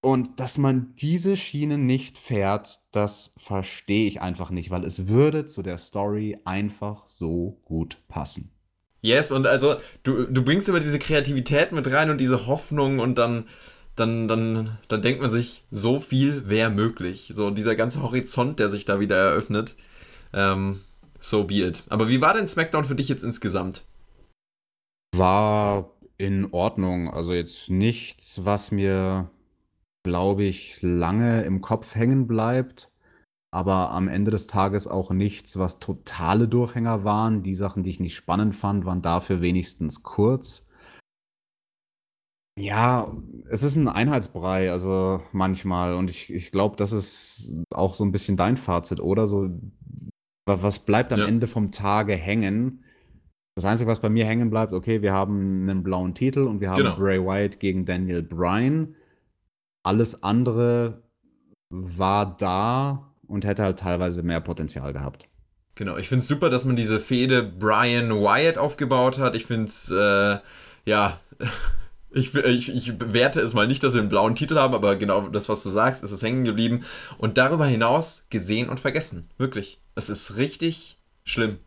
[0.02, 5.44] Und dass man diese Schiene nicht fährt, das verstehe ich einfach nicht, weil es würde
[5.44, 8.50] zu der Story einfach so gut passen.
[9.02, 13.18] yes, und also du, du bringst immer diese Kreativität mit rein und diese Hoffnung und
[13.18, 13.44] dann,
[14.00, 17.30] dann, dann, dann denkt man sich, so viel wäre möglich.
[17.34, 19.76] So dieser ganze Horizont, der sich da wieder eröffnet.
[20.32, 20.80] Ähm,
[21.20, 21.84] so be it.
[21.88, 23.84] Aber wie war denn SmackDown für dich jetzt insgesamt?
[25.14, 27.10] War in Ordnung.
[27.10, 29.30] Also jetzt nichts, was mir,
[30.02, 32.90] glaube ich, lange im Kopf hängen bleibt.
[33.52, 37.42] Aber am Ende des Tages auch nichts, was totale Durchhänger waren.
[37.42, 40.66] Die Sachen, die ich nicht spannend fand, waren dafür wenigstens kurz.
[42.60, 43.16] Ja,
[43.48, 45.94] es ist ein Einheitsbrei, also manchmal.
[45.94, 49.26] Und ich, ich glaube, das ist auch so ein bisschen dein Fazit, oder?
[49.26, 49.50] So,
[50.46, 51.26] wa- was bleibt am Ja.
[51.26, 52.84] Ende vom Tage hängen?
[53.56, 56.70] Das Einzige, was bei mir hängen bleibt, okay, wir haben einen blauen Titel und wir
[56.70, 56.96] haben genau.
[56.96, 58.94] Bray Wyatt gegen Daniel Bryan.
[59.82, 61.02] Alles andere
[61.70, 65.28] war da und hätte halt teilweise mehr Potenzial gehabt.
[65.74, 69.34] Genau, ich finde es super, dass man diese Fehde Brian Wyatt aufgebaut hat.
[69.34, 70.38] Ich finde es, äh,
[70.84, 71.20] ja,
[72.12, 75.28] ich, ich, ich bewerte es mal nicht, dass wir einen blauen Titel haben, aber genau
[75.28, 76.84] das, was du sagst, ist es hängen geblieben.
[77.18, 79.28] Und darüber hinaus gesehen und vergessen.
[79.38, 79.80] Wirklich.
[79.94, 81.58] Es ist richtig schlimm.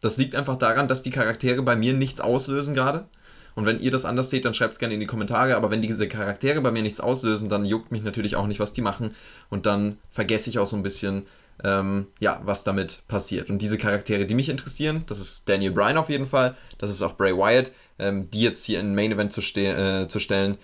[0.00, 3.08] Das liegt einfach daran, dass die Charaktere bei mir nichts auslösen gerade.
[3.54, 5.56] Und wenn ihr das anders seht, dann schreibt es gerne in die Kommentare.
[5.56, 8.74] Aber wenn diese Charaktere bei mir nichts auslösen, dann juckt mich natürlich auch nicht, was
[8.74, 9.14] die machen.
[9.48, 11.26] Und dann vergesse ich auch so ein bisschen,
[11.64, 13.48] ähm, ja, was damit passiert.
[13.48, 17.00] Und diese Charaktere, die mich interessieren, das ist Daniel Bryan auf jeden Fall, das ist
[17.00, 20.58] auch Bray Wyatt, ähm, die jetzt hier in Main Event zu, äh, zu stellen.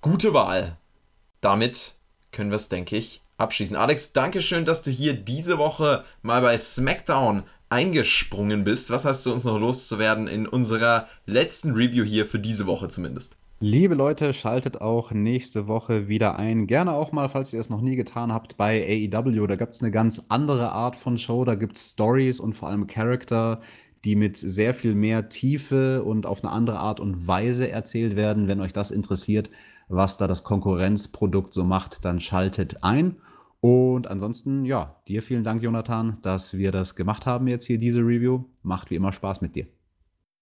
[0.00, 0.76] Gute Wahl.
[1.40, 1.94] Damit
[2.32, 3.76] können wir es, denke ich, abschließen.
[3.76, 8.90] Alex, danke schön, dass du hier diese Woche mal bei SmackDown eingesprungen bist.
[8.90, 13.36] Was hast du uns noch loszuwerden in unserer letzten Review hier für diese Woche zumindest?
[13.62, 16.66] Liebe Leute, schaltet auch nächste Woche wieder ein.
[16.66, 19.46] Gerne auch mal, falls ihr es noch nie getan habt, bei AEW.
[19.46, 21.44] Da gibt es eine ganz andere Art von Show.
[21.44, 23.60] Da gibt es Stories und vor allem Charakter,
[24.04, 28.48] die mit sehr viel mehr Tiefe und auf eine andere Art und Weise erzählt werden.
[28.48, 29.50] Wenn euch das interessiert,
[29.88, 33.16] was da das Konkurrenzprodukt so macht, dann schaltet ein.
[33.60, 38.00] Und ansonsten, ja, dir vielen Dank, Jonathan, dass wir das gemacht haben jetzt hier, diese
[38.00, 38.44] Review.
[38.62, 39.66] Macht wie immer Spaß mit dir.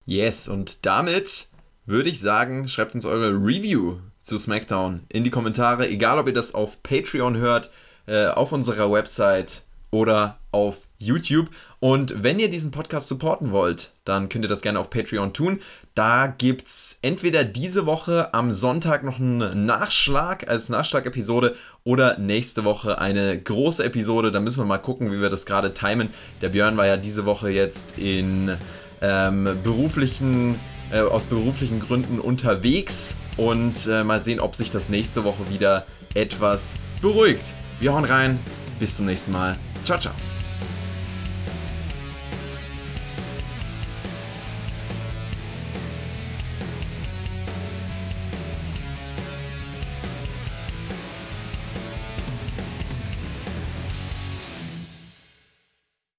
[0.05, 1.49] Yes, und damit
[1.85, 6.33] würde ich sagen, schreibt uns eure Review zu SmackDown in die Kommentare, egal ob ihr
[6.33, 7.71] das auf Patreon hört,
[8.05, 11.49] äh, auf unserer Website oder auf YouTube.
[11.79, 15.61] Und wenn ihr diesen Podcast supporten wollt, dann könnt ihr das gerne auf Patreon tun.
[15.95, 22.63] Da gibt es entweder diese Woche am Sonntag noch einen Nachschlag als Nachschlag-Episode oder nächste
[22.63, 24.31] Woche eine große Episode.
[24.31, 26.09] Da müssen wir mal gucken, wie wir das gerade timen.
[26.41, 28.57] Der Björn war ja diese Woche jetzt in
[29.01, 30.59] ähm, beruflichen,
[30.91, 35.85] äh, aus beruflichen Gründen unterwegs und äh, mal sehen, ob sich das nächste Woche wieder
[36.13, 37.53] etwas beruhigt.
[37.79, 38.39] Wir hauen rein.
[38.79, 39.57] Bis zum nächsten Mal.
[39.83, 40.38] Tchau, tchau.